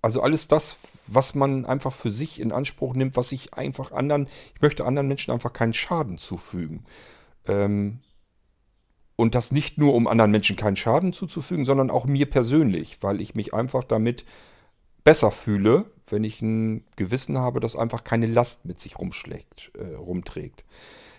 Also 0.00 0.22
alles 0.22 0.48
das, 0.48 0.78
was 1.08 1.34
man 1.34 1.64
einfach 1.64 1.92
für 1.92 2.10
sich 2.10 2.40
in 2.40 2.52
Anspruch 2.52 2.94
nimmt, 2.94 3.16
was 3.16 3.32
ich 3.32 3.54
einfach 3.54 3.92
anderen, 3.92 4.28
ich 4.54 4.60
möchte 4.60 4.84
anderen 4.84 5.08
Menschen 5.08 5.32
einfach 5.32 5.52
keinen 5.52 5.72
Schaden 5.72 6.18
zufügen. 6.18 6.84
Ähm, 7.46 8.00
und 9.16 9.34
das 9.34 9.52
nicht 9.52 9.78
nur, 9.78 9.94
um 9.94 10.06
anderen 10.06 10.30
Menschen 10.30 10.56
keinen 10.56 10.76
Schaden 10.76 11.12
zuzufügen, 11.12 11.64
sondern 11.64 11.90
auch 11.90 12.04
mir 12.04 12.28
persönlich, 12.28 12.98
weil 13.00 13.20
ich 13.20 13.34
mich 13.34 13.54
einfach 13.54 13.84
damit 13.84 14.24
besser 15.04 15.30
fühle, 15.30 15.86
wenn 16.08 16.24
ich 16.24 16.42
ein 16.42 16.84
Gewissen 16.96 17.38
habe, 17.38 17.60
das 17.60 17.76
einfach 17.76 18.04
keine 18.04 18.26
Last 18.26 18.64
mit 18.64 18.80
sich 18.80 18.98
rumschlägt, 18.98 19.72
äh, 19.78 19.94
rumträgt. 19.94 20.64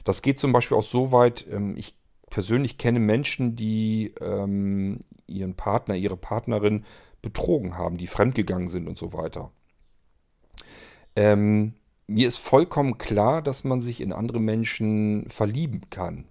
Das 0.03 0.21
geht 0.21 0.39
zum 0.39 0.51
Beispiel 0.51 0.77
auch 0.77 0.83
so 0.83 1.11
weit, 1.11 1.45
ähm, 1.51 1.75
ich 1.77 1.95
persönlich 2.29 2.77
kenne 2.77 2.99
Menschen, 2.99 3.55
die 3.55 4.13
ähm, 4.19 4.99
ihren 5.27 5.55
Partner, 5.55 5.95
ihre 5.95 6.17
Partnerin 6.17 6.83
betrogen 7.21 7.77
haben, 7.77 7.97
die 7.97 8.07
fremdgegangen 8.07 8.67
sind 8.67 8.87
und 8.87 8.97
so 8.97 9.13
weiter. 9.13 9.51
Ähm, 11.15 11.73
mir 12.07 12.27
ist 12.27 12.37
vollkommen 12.37 12.97
klar, 12.97 13.41
dass 13.41 13.63
man 13.63 13.81
sich 13.81 14.01
in 14.01 14.13
andere 14.13 14.39
Menschen 14.39 15.27
verlieben 15.29 15.89
kann. 15.89 16.25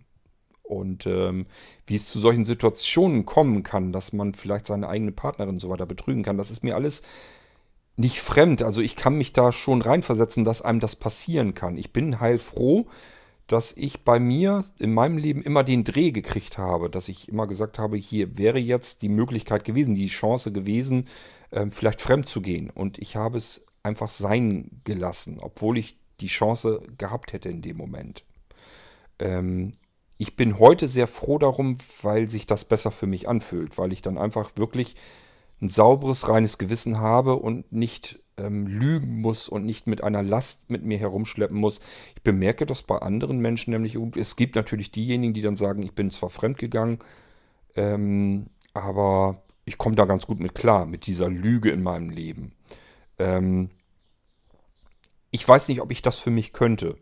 Und 0.64 1.06
ähm, 1.06 1.46
wie 1.86 1.94
es 1.94 2.06
zu 2.06 2.18
solchen 2.18 2.44
Situationen 2.44 3.26
kommen 3.26 3.62
kann, 3.62 3.92
dass 3.92 4.12
man 4.12 4.34
vielleicht 4.34 4.66
seine 4.66 4.88
eigene 4.88 5.12
Partnerin 5.12 5.60
so 5.60 5.68
weiter 5.68 5.86
betrügen 5.86 6.22
kann, 6.22 6.38
das 6.38 6.50
ist 6.50 6.64
mir 6.64 6.74
alles 6.74 7.02
nicht 7.96 8.20
fremd. 8.20 8.62
Also 8.62 8.80
ich 8.80 8.96
kann 8.96 9.16
mich 9.16 9.32
da 9.32 9.52
schon 9.52 9.82
reinversetzen, 9.82 10.44
dass 10.44 10.62
einem 10.62 10.80
das 10.80 10.96
passieren 10.96 11.54
kann. 11.54 11.76
Ich 11.76 11.92
bin 11.92 12.18
heilfroh, 12.18 12.86
dass 13.46 13.76
ich 13.76 14.04
bei 14.04 14.18
mir 14.18 14.64
in 14.78 14.94
meinem 14.94 15.18
Leben 15.18 15.42
immer 15.42 15.64
den 15.64 15.84
Dreh 15.84 16.12
gekriegt 16.12 16.56
habe, 16.56 16.88
dass 16.88 17.08
ich 17.08 17.28
immer 17.28 17.46
gesagt 17.46 17.78
habe, 17.78 17.96
hier 17.96 18.38
wäre 18.38 18.58
jetzt 18.58 19.02
die 19.02 19.10
Möglichkeit 19.10 19.64
gewesen, 19.64 19.94
die 19.94 20.06
Chance 20.06 20.50
gewesen, 20.50 21.06
äh, 21.50 21.66
vielleicht 21.68 22.00
fremd 22.00 22.28
zu 22.28 22.40
gehen. 22.40 22.70
Und 22.70 22.98
ich 22.98 23.16
habe 23.16 23.36
es 23.36 23.66
einfach 23.82 24.08
sein 24.08 24.80
gelassen, 24.84 25.38
obwohl 25.40 25.76
ich 25.76 25.98
die 26.20 26.28
Chance 26.28 26.82
gehabt 26.96 27.34
hätte 27.34 27.50
in 27.50 27.60
dem 27.60 27.76
Moment. 27.76 28.24
Ähm, 29.18 29.72
ich 30.16 30.36
bin 30.36 30.58
heute 30.58 30.88
sehr 30.88 31.06
froh 31.06 31.38
darum, 31.38 31.78
weil 32.02 32.30
sich 32.30 32.46
das 32.46 32.64
besser 32.64 32.90
für 32.90 33.06
mich 33.06 33.28
anfühlt, 33.28 33.78
weil 33.78 33.92
ich 33.92 34.02
dann 34.02 34.18
einfach 34.18 34.52
wirklich 34.56 34.96
ein 35.60 35.68
sauberes, 35.68 36.28
reines 36.28 36.58
Gewissen 36.58 36.98
habe 36.98 37.36
und 37.36 37.72
nicht 37.72 38.20
ähm, 38.36 38.66
lügen 38.66 39.20
muss 39.20 39.48
und 39.48 39.64
nicht 39.64 39.86
mit 39.86 40.02
einer 40.02 40.22
Last 40.22 40.70
mit 40.70 40.84
mir 40.84 40.98
herumschleppen 40.98 41.56
muss. 41.56 41.80
Ich 42.16 42.22
bemerke 42.22 42.66
das 42.66 42.82
bei 42.82 42.98
anderen 42.98 43.38
Menschen 43.38 43.70
nämlich. 43.72 43.96
Es 44.16 44.36
gibt 44.36 44.56
natürlich 44.56 44.90
diejenigen, 44.90 45.34
die 45.34 45.42
dann 45.42 45.56
sagen, 45.56 45.82
ich 45.82 45.94
bin 45.94 46.10
zwar 46.10 46.30
fremdgegangen, 46.30 46.98
ähm, 47.76 48.46
aber 48.72 49.42
ich 49.64 49.78
komme 49.78 49.96
da 49.96 50.04
ganz 50.04 50.26
gut 50.26 50.40
mit 50.40 50.54
klar, 50.54 50.86
mit 50.86 51.06
dieser 51.06 51.28
Lüge 51.28 51.70
in 51.70 51.82
meinem 51.82 52.10
Leben. 52.10 52.52
Ähm, 53.18 53.70
ich 55.30 55.46
weiß 55.46 55.68
nicht, 55.68 55.80
ob 55.80 55.90
ich 55.90 56.02
das 56.02 56.18
für 56.18 56.30
mich 56.30 56.52
könnte. 56.52 56.96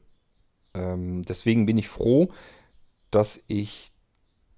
Ähm, 0.74 1.22
deswegen 1.22 1.66
bin 1.66 1.76
ich 1.76 1.88
froh, 1.88 2.30
dass 3.12 3.44
ich 3.46 3.92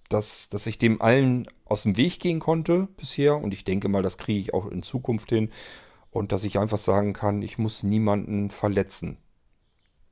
dass, 0.08 0.48
dass 0.48 0.66
ich 0.66 0.78
dem 0.78 1.00
allen 1.02 1.48
aus 1.64 1.82
dem 1.82 1.96
Weg 1.96 2.20
gehen 2.20 2.38
konnte 2.38 2.88
bisher 2.96 3.36
und 3.36 3.52
ich 3.52 3.64
denke 3.64 3.88
mal, 3.88 4.02
das 4.02 4.18
kriege 4.18 4.38
ich 4.38 4.54
auch 4.54 4.66
in 4.66 4.82
Zukunft 4.82 5.30
hin 5.30 5.50
und 6.10 6.30
dass 6.30 6.44
ich 6.44 6.58
einfach 6.58 6.78
sagen 6.78 7.12
kann, 7.12 7.42
ich 7.42 7.58
muss 7.58 7.82
niemanden 7.82 8.50
verletzen. 8.50 9.18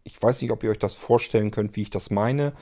Ich 0.02 0.20
weiß 0.20 0.42
nicht, 0.42 0.50
ob 0.50 0.64
ihr 0.64 0.70
euch 0.70 0.78
das 0.78 0.94
vorstellen 0.94 1.50
könnt, 1.50 1.76
wie 1.76 1.82
ich 1.82 1.90
das 1.90 2.10
meine. 2.10 2.54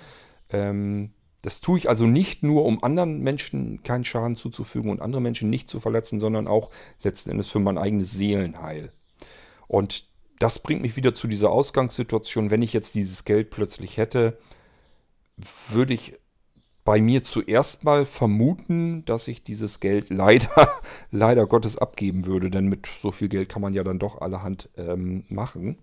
Ähm, 0.51 1.15
das 1.43 1.63
tue 1.63 1.79
ich 1.79 1.89
also 1.89 2.07
nicht 2.07 2.43
nur, 2.43 2.67
um 2.67 2.85
anderen 2.85 3.21
Menschen 3.21 3.83
keinen 3.83 4.05
Schaden 4.05 4.37
zuzufügen 4.37 4.91
und 4.91 5.01
andere 5.01 5.23
Menschen 5.23 5.49
nicht 5.49 5.71
zu 5.71 5.81
verletzen, 5.81 6.21
sondern 6.21 6.47
auch 6.47 6.71
letzten 7.03 7.31
Endes 7.31 7.49
für 7.49 7.61
mein 7.61 7.79
eigenes 7.79 8.11
Seelenheil. 8.11 8.93
Und 9.67 10.07
das 10.39 10.59
bringt 10.59 10.83
mich 10.83 10.97
wieder 10.97 11.15
zu 11.15 11.29
dieser 11.29 11.51
Ausgangssituation. 11.51 12.51
Wenn 12.51 12.63
ich 12.63 12.75
jetzt 12.75 12.95
dieses 12.95 13.25
Geld 13.25 13.51
plötzlich 13.51 13.97
hätte, 13.97 14.37
würde 15.71 15.95
ich 15.95 16.15
bei 16.85 17.01
mir 17.01 17.23
zuerst 17.23 17.85
mal 17.85 18.05
vermuten, 18.05 19.05
dass 19.05 19.29
ich 19.29 19.45
dieses 19.45 19.81
Geld 19.81 20.11
leider, 20.11 20.69
leider 21.11 21.47
Gottes 21.47 21.77
abgeben 21.77 22.27
würde, 22.27 22.51
denn 22.51 22.67
mit 22.67 22.87
so 23.01 23.13
viel 23.13 23.29
Geld 23.29 23.49
kann 23.49 23.63
man 23.63 23.75
ja 23.75 23.85
dann 23.85 23.99
doch 23.99 24.21
allerhand 24.21 24.71
ähm, 24.77 25.25
machen. 25.29 25.79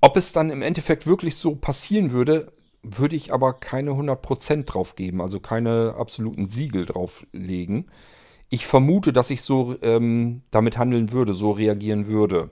Ob 0.00 0.16
es 0.16 0.32
dann 0.32 0.50
im 0.50 0.62
Endeffekt 0.62 1.06
wirklich 1.06 1.36
so 1.36 1.56
passieren 1.56 2.10
würde, 2.12 2.52
würde 2.82 3.16
ich 3.16 3.32
aber 3.32 3.52
keine 3.54 3.90
100% 3.90 4.64
drauf 4.64 4.96
geben, 4.96 5.20
also 5.20 5.40
keine 5.40 5.94
absoluten 5.98 6.48
Siegel 6.48 6.86
drauflegen. 6.86 7.90
Ich 8.48 8.66
vermute, 8.66 9.12
dass 9.12 9.30
ich 9.30 9.42
so 9.42 9.76
ähm, 9.82 10.42
damit 10.50 10.78
handeln 10.78 11.12
würde, 11.12 11.34
so 11.34 11.50
reagieren 11.50 12.06
würde. 12.06 12.50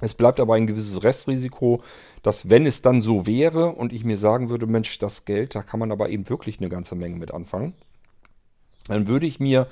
Es 0.00 0.14
bleibt 0.14 0.40
aber 0.40 0.54
ein 0.54 0.66
gewisses 0.66 1.02
Restrisiko, 1.02 1.82
dass 2.22 2.50
wenn 2.50 2.66
es 2.66 2.82
dann 2.82 3.00
so 3.00 3.26
wäre 3.26 3.68
und 3.68 3.92
ich 3.92 4.04
mir 4.04 4.18
sagen 4.18 4.50
würde, 4.50 4.66
Mensch, 4.66 4.98
das 4.98 5.24
Geld, 5.24 5.54
da 5.54 5.62
kann 5.62 5.80
man 5.80 5.90
aber 5.90 6.10
eben 6.10 6.28
wirklich 6.28 6.58
eine 6.58 6.68
ganze 6.68 6.94
Menge 6.94 7.16
mit 7.16 7.32
anfangen, 7.32 7.72
dann 8.88 9.06
würde 9.06 9.26
ich 9.26 9.40
mir 9.40 9.68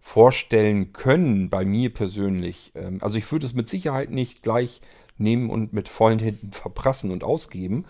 vorstellen 0.00 0.92
können, 0.92 1.50
bei 1.50 1.64
mir 1.64 1.92
persönlich, 1.92 2.72
ähm, 2.74 2.98
also 3.02 3.18
ich 3.18 3.30
würde 3.30 3.46
es 3.46 3.54
mit 3.54 3.68
Sicherheit 3.68 4.10
nicht 4.10 4.42
gleich 4.42 4.80
nehmen 5.16 5.50
und 5.50 5.72
mit 5.72 5.88
vollen 5.88 6.18
Händen 6.18 6.52
verprassen 6.52 7.10
und 7.10 7.24
ausgeben, 7.24 7.84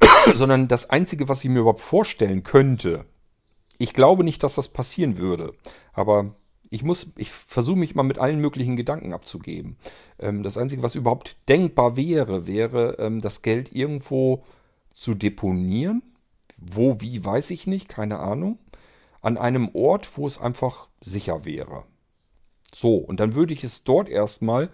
sondern 0.34 0.68
das 0.68 0.90
Einzige, 0.90 1.28
was 1.28 1.44
ich 1.44 1.50
mir 1.50 1.60
überhaupt 1.60 1.80
vorstellen 1.80 2.42
könnte, 2.42 3.04
ich 3.78 3.92
glaube 3.92 4.24
nicht, 4.24 4.42
dass 4.42 4.56
das 4.56 4.68
passieren 4.68 5.18
würde, 5.18 5.54
aber 5.92 6.34
ich 6.70 6.82
muss, 6.82 7.12
ich 7.16 7.30
versuche 7.30 7.78
mich 7.78 7.94
mal 7.94 8.02
mit 8.02 8.18
allen 8.18 8.40
möglichen 8.40 8.76
Gedanken 8.76 9.12
abzugeben. 9.12 9.76
Ähm, 10.18 10.42
das 10.42 10.58
Einzige, 10.58 10.82
was 10.82 10.94
überhaupt 10.94 11.36
denkbar 11.48 11.96
wäre, 11.96 12.46
wäre, 12.46 12.96
ähm, 12.98 13.20
das 13.20 13.42
Geld 13.42 13.72
irgendwo 13.74 14.44
zu 14.92 15.14
deponieren. 15.14 16.02
Wo, 16.56 17.00
wie, 17.00 17.24
weiß 17.24 17.50
ich 17.50 17.66
nicht, 17.66 17.88
keine 17.88 18.18
Ahnung. 18.18 18.58
An 19.22 19.38
einem 19.38 19.70
Ort, 19.74 20.16
wo 20.16 20.26
es 20.26 20.40
einfach 20.40 20.88
sicher 21.00 21.44
wäre. 21.44 21.84
So, 22.74 22.96
und 22.96 23.20
dann 23.20 23.34
würde 23.34 23.52
ich 23.52 23.64
es 23.64 23.84
dort 23.84 24.08
erstmal 24.08 24.68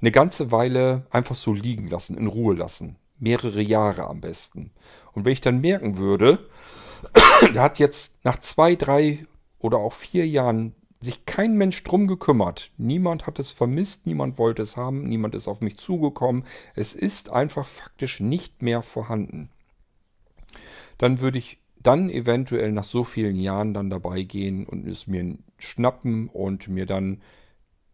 eine 0.00 0.10
ganze 0.12 0.50
Weile 0.50 1.06
einfach 1.10 1.34
so 1.34 1.52
liegen 1.52 1.88
lassen, 1.88 2.16
in 2.16 2.26
Ruhe 2.26 2.54
lassen. 2.54 2.96
Mehrere 3.18 3.60
Jahre 3.60 4.04
am 4.04 4.20
besten. 4.20 4.70
Und 5.12 5.24
wenn 5.24 5.32
ich 5.32 5.42
dann 5.42 5.60
merken 5.60 5.98
würde, 5.98 6.38
da 7.54 7.62
hat 7.62 7.78
jetzt 7.78 8.14
nach 8.24 8.40
zwei, 8.40 8.76
drei 8.76 9.26
oder 9.58 9.78
auch 9.78 9.92
vier 9.92 10.26
Jahren 10.26 10.74
sich 11.00 11.24
kein 11.24 11.56
Mensch 11.56 11.82
drum 11.82 12.06
gekümmert. 12.06 12.70
Niemand 12.76 13.26
hat 13.26 13.38
es 13.38 13.50
vermisst, 13.50 14.06
niemand 14.06 14.38
wollte 14.38 14.62
es 14.62 14.76
haben, 14.76 15.08
niemand 15.08 15.34
ist 15.34 15.48
auf 15.48 15.60
mich 15.60 15.78
zugekommen. 15.78 16.44
Es 16.74 16.94
ist 16.94 17.30
einfach 17.30 17.66
faktisch 17.66 18.20
nicht 18.20 18.60
mehr 18.60 18.82
vorhanden. 18.82 19.50
Dann 20.98 21.20
würde 21.20 21.38
ich 21.38 21.58
dann 21.82 22.10
eventuell 22.10 22.72
nach 22.72 22.84
so 22.84 23.04
vielen 23.04 23.36
Jahren 23.36 23.72
dann 23.72 23.88
dabei 23.88 24.22
gehen 24.22 24.66
und 24.66 24.86
es 24.86 25.06
mir 25.06 25.38
schnappen 25.58 26.28
und 26.28 26.68
mir 26.68 26.84
dann 26.84 27.22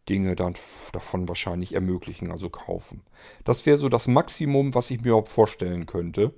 Dinge 0.08 0.36
dann 0.36 0.54
davon 0.92 1.28
wahrscheinlich 1.28 1.74
ermöglichen, 1.74 2.30
also 2.30 2.48
kaufen. 2.48 3.02
Das 3.44 3.66
wäre 3.66 3.78
so 3.78 3.88
das 3.88 4.08
Maximum, 4.08 4.74
was 4.74 4.90
ich 4.90 5.00
mir 5.00 5.08
überhaupt 5.08 5.28
vorstellen 5.28 5.86
könnte. 5.86 6.32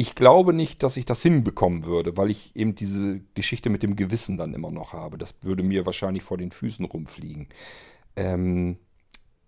Ich 0.00 0.14
glaube 0.14 0.52
nicht, 0.52 0.84
dass 0.84 0.96
ich 0.96 1.06
das 1.06 1.22
hinbekommen 1.22 1.84
würde, 1.84 2.16
weil 2.16 2.30
ich 2.30 2.54
eben 2.54 2.76
diese 2.76 3.20
Geschichte 3.34 3.68
mit 3.68 3.82
dem 3.82 3.96
Gewissen 3.96 4.38
dann 4.38 4.54
immer 4.54 4.70
noch 4.70 4.92
habe. 4.92 5.18
Das 5.18 5.34
würde 5.42 5.64
mir 5.64 5.86
wahrscheinlich 5.86 6.22
vor 6.22 6.38
den 6.38 6.52
Füßen 6.52 6.84
rumfliegen. 6.84 7.48
Ähm, 8.14 8.78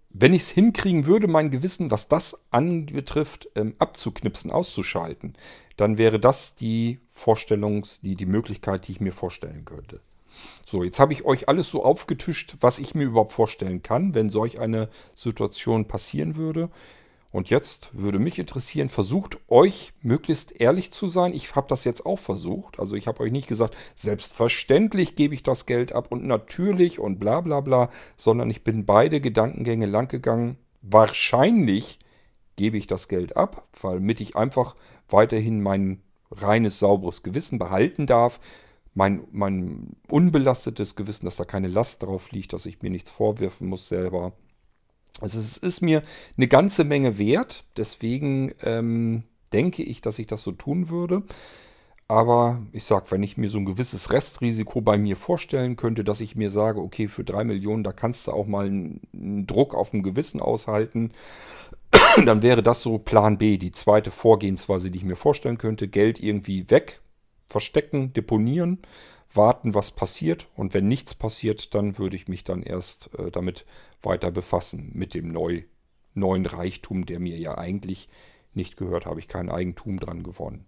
wenn 0.09 0.35
ich 0.35 0.43
es 0.43 0.51
hinkriegen 0.51 1.07
würde, 1.07 1.29
mein 1.29 1.53
Gewissen, 1.53 1.93
was 1.93 2.09
das 2.09 2.47
anbetrifft, 2.51 3.49
ähm, 3.55 3.77
abzuknipsen, 3.79 4.51
auszuschalten, 4.51 5.35
dann 5.77 5.99
wäre 5.99 6.19
das 6.19 6.57
die 6.57 6.99
Vorstellungs-, 7.17 8.01
die, 8.03 8.17
die 8.17 8.27
Möglichkeit, 8.27 8.89
die 8.89 8.93
ich 8.93 9.01
mir 9.01 9.13
vorstellen 9.13 9.65
könnte. 9.65 10.01
So, 10.65 10.83
jetzt 10.83 10.99
habe 10.99 11.13
ich 11.13 11.25
euch 11.25 11.49
alles 11.49 11.71
so 11.71 11.85
aufgetischt, 11.85 12.57
was 12.61 12.81
ich 12.81 12.97
mir 12.97 13.05
überhaupt 13.05 13.31
vorstellen 13.31 13.85
kann, 13.85 14.17
wenn 14.17 14.31
solch 14.31 14.59
eine 14.59 14.89
Situation 15.15 15.87
passieren 15.87 16.35
würde. 16.35 16.71
Und 17.33 17.49
jetzt 17.49 17.90
würde 17.93 18.19
mich 18.19 18.40
interessieren, 18.40 18.88
versucht 18.88 19.38
euch 19.49 19.93
möglichst 20.03 20.61
ehrlich 20.61 20.93
zu 20.93 21.07
sein. 21.07 21.33
Ich 21.33 21.55
habe 21.55 21.69
das 21.69 21.85
jetzt 21.85 22.05
auch 22.05 22.19
versucht. 22.19 22.81
Also 22.81 22.97
ich 22.97 23.07
habe 23.07 23.21
euch 23.21 23.31
nicht 23.31 23.47
gesagt, 23.47 23.77
selbstverständlich 23.95 25.14
gebe 25.14 25.35
ich 25.35 25.45
das 25.45 25.64
Geld 25.64 25.93
ab 25.93 26.11
und 26.11 26.25
natürlich 26.25 26.99
und 26.99 27.21
bla 27.21 27.40
bla 27.40 27.61
bla, 27.61 27.90
sondern 28.16 28.51
ich 28.51 28.64
bin 28.64 28.85
beide 28.85 29.21
Gedankengänge 29.21 29.87
lang 29.87 30.09
gegangen. 30.09 30.57
Wahrscheinlich 30.83 32.01
gebe 32.57 32.77
ich 32.77 32.88
das 32.88 33.07
Geld 33.07 33.37
ab, 33.37 33.69
damit 33.81 34.21
ich 34.21 34.35
einfach 34.35 34.75
weiterhin 35.09 35.62
mein 35.62 36.03
reines, 36.33 36.81
sauberes 36.81 37.23
Gewissen 37.23 37.59
behalten 37.61 38.07
darf. 38.07 38.40
Mein, 38.93 39.23
mein 39.31 39.97
unbelastetes 40.09 40.97
Gewissen, 40.97 41.27
dass 41.27 41.37
da 41.37 41.45
keine 41.45 41.69
Last 41.69 42.03
drauf 42.03 42.33
liegt, 42.33 42.53
dass 42.53 42.66
ich 42.66 42.83
mir 42.83 42.90
nichts 42.90 43.12
vorwerfen 43.12 43.69
muss 43.69 43.87
selber. 43.87 44.33
Also 45.20 45.38
es 45.38 45.56
ist 45.56 45.80
mir 45.80 46.02
eine 46.37 46.48
ganze 46.48 46.85
Menge 46.85 47.18
wert, 47.18 47.64
deswegen 47.76 48.52
ähm, 48.62 49.24
denke 49.52 49.83
ich, 49.83 50.00
dass 50.00 50.18
ich 50.18 50.26
das 50.26 50.42
so 50.42 50.52
tun 50.52 50.88
würde. 50.88 51.22
Aber 52.09 52.61
ich 52.72 52.83
sage, 52.85 53.06
wenn 53.11 53.22
ich 53.22 53.37
mir 53.37 53.48
so 53.48 53.59
ein 53.59 53.64
gewisses 53.64 54.12
Restrisiko 54.12 54.80
bei 54.80 54.98
mir 54.98 55.14
vorstellen 55.14 55.76
könnte, 55.76 56.02
dass 56.02 56.20
ich 56.20 56.35
mir 56.35 56.50
sage, 56.50 56.80
okay, 56.80 57.06
für 57.06 57.22
drei 57.22 57.44
Millionen, 57.44 57.85
da 57.85 57.92
kannst 57.92 58.26
du 58.26 58.33
auch 58.33 58.48
mal 58.48 58.66
einen 58.66 59.46
Druck 59.46 59.76
auf 59.76 59.92
dem 59.92 60.02
Gewissen 60.02 60.40
aushalten, 60.40 61.12
dann 62.26 62.42
wäre 62.42 62.64
das 62.64 62.83
so 62.83 62.98
Plan 62.98 63.38
B, 63.38 63.59
die 63.59 63.70
zweite 63.70 64.11
Vorgehensweise, 64.11 64.90
die 64.90 64.98
ich 64.98 65.04
mir 65.04 65.14
vorstellen 65.14 65.56
könnte. 65.56 65.87
Geld 65.87 66.20
irgendwie 66.20 66.68
weg, 66.68 67.00
verstecken, 67.46 68.12
deponieren, 68.12 68.78
warten, 69.33 69.75
was 69.75 69.90
passiert. 69.90 70.49
Und 70.55 70.75
wenn 70.75 70.88
nichts 70.88 71.14
passiert, 71.14 71.75
dann 71.75 71.99
würde 71.99 72.16
ich 72.16 72.29
mich 72.29 72.45
dann 72.45 72.62
erst 72.62 73.11
äh, 73.19 73.31
damit 73.31 73.64
weiter 74.03 74.31
befassen, 74.31 74.90
mit 74.95 75.14
dem 75.14 75.29
neu, 75.29 75.62
neuen 76.14 76.47
Reichtum, 76.47 77.07
der 77.07 77.21
mir 77.21 77.38
ja 77.38 77.57
eigentlich 77.59 78.09
nicht 78.55 78.77
gehört, 78.77 79.07
habe 79.07 79.21
ich 79.21 79.29
kein 79.29 79.49
Eigentum 79.51 80.01
dran 80.01 80.23
gewonnen. 80.23 80.66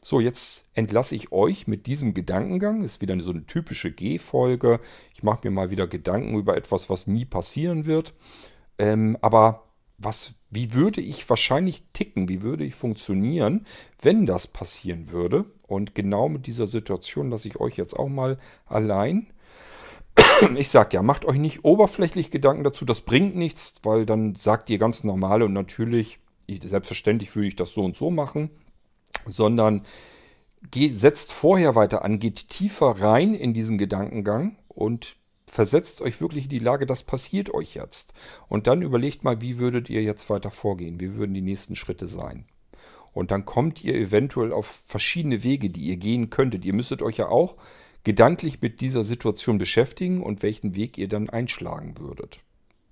So, 0.00 0.20
jetzt 0.20 0.64
entlasse 0.74 1.14
ich 1.14 1.32
euch 1.32 1.66
mit 1.66 1.86
diesem 1.86 2.14
Gedankengang. 2.14 2.82
Ist 2.82 3.00
wieder 3.00 3.18
so 3.20 3.30
eine 3.30 3.46
typische 3.46 3.92
G-Folge. 3.92 4.80
Ich 5.12 5.22
mache 5.22 5.40
mir 5.44 5.50
mal 5.50 5.70
wieder 5.70 5.86
Gedanken 5.86 6.36
über 6.36 6.56
etwas, 6.56 6.88
was 6.88 7.06
nie 7.06 7.24
passieren 7.24 7.86
wird. 7.86 8.14
Ähm, 8.78 9.18
aber 9.20 9.64
was, 9.98 10.34
wie 10.50 10.74
würde 10.74 11.00
ich 11.00 11.28
wahrscheinlich 11.28 11.82
ticken? 11.92 12.28
Wie 12.28 12.42
würde 12.42 12.64
ich 12.64 12.74
funktionieren, 12.74 13.66
wenn 14.00 14.26
das 14.26 14.46
passieren 14.46 15.10
würde? 15.10 15.44
Und 15.66 15.94
genau 15.94 16.28
mit 16.28 16.46
dieser 16.46 16.66
Situation 16.66 17.30
lasse 17.30 17.48
ich 17.48 17.58
euch 17.60 17.76
jetzt 17.76 17.94
auch 17.94 18.08
mal 18.08 18.38
allein. 18.66 19.28
Ich 20.56 20.68
sage 20.68 20.90
ja, 20.92 21.02
macht 21.02 21.24
euch 21.24 21.38
nicht 21.38 21.64
oberflächlich 21.64 22.30
Gedanken 22.30 22.62
dazu, 22.62 22.84
das 22.84 23.00
bringt 23.00 23.36
nichts, 23.36 23.74
weil 23.82 24.04
dann 24.04 24.34
sagt 24.34 24.68
ihr 24.68 24.78
ganz 24.78 25.02
normal 25.02 25.42
und 25.42 25.52
natürlich, 25.52 26.18
selbstverständlich 26.48 27.34
würde 27.34 27.48
ich 27.48 27.56
das 27.56 27.72
so 27.72 27.82
und 27.82 27.96
so 27.96 28.10
machen, 28.10 28.50
sondern 29.26 29.82
geht, 30.70 30.98
setzt 30.98 31.32
vorher 31.32 31.74
weiter 31.74 32.04
an, 32.04 32.18
geht 32.18 32.48
tiefer 32.50 33.00
rein 33.00 33.34
in 33.34 33.54
diesen 33.54 33.78
Gedankengang 33.78 34.56
und 34.68 35.16
versetzt 35.46 36.00
euch 36.00 36.20
wirklich 36.20 36.44
in 36.44 36.50
die 36.50 36.58
Lage, 36.58 36.86
das 36.86 37.02
passiert 37.02 37.52
euch 37.54 37.74
jetzt. 37.74 38.12
Und 38.48 38.66
dann 38.66 38.82
überlegt 38.82 39.24
mal, 39.24 39.40
wie 39.40 39.58
würdet 39.58 39.88
ihr 39.88 40.02
jetzt 40.02 40.28
weiter 40.28 40.50
vorgehen? 40.50 41.00
Wie 41.00 41.14
würden 41.14 41.34
die 41.34 41.42
nächsten 41.42 41.76
Schritte 41.76 42.08
sein? 42.08 42.46
Und 43.12 43.30
dann 43.30 43.46
kommt 43.46 43.82
ihr 43.82 43.94
eventuell 43.94 44.52
auf 44.52 44.66
verschiedene 44.66 45.42
Wege, 45.42 45.70
die 45.70 45.84
ihr 45.84 45.96
gehen 45.96 46.28
könntet. 46.28 46.64
Ihr 46.64 46.74
müsstet 46.74 47.00
euch 47.00 47.16
ja 47.16 47.28
auch 47.28 47.56
gedanklich 48.04 48.60
mit 48.60 48.80
dieser 48.80 49.04
Situation 49.04 49.58
beschäftigen 49.58 50.22
und 50.22 50.42
welchen 50.42 50.76
Weg 50.76 50.98
ihr 50.98 51.08
dann 51.08 51.30
einschlagen 51.30 51.98
würdet. 51.98 52.40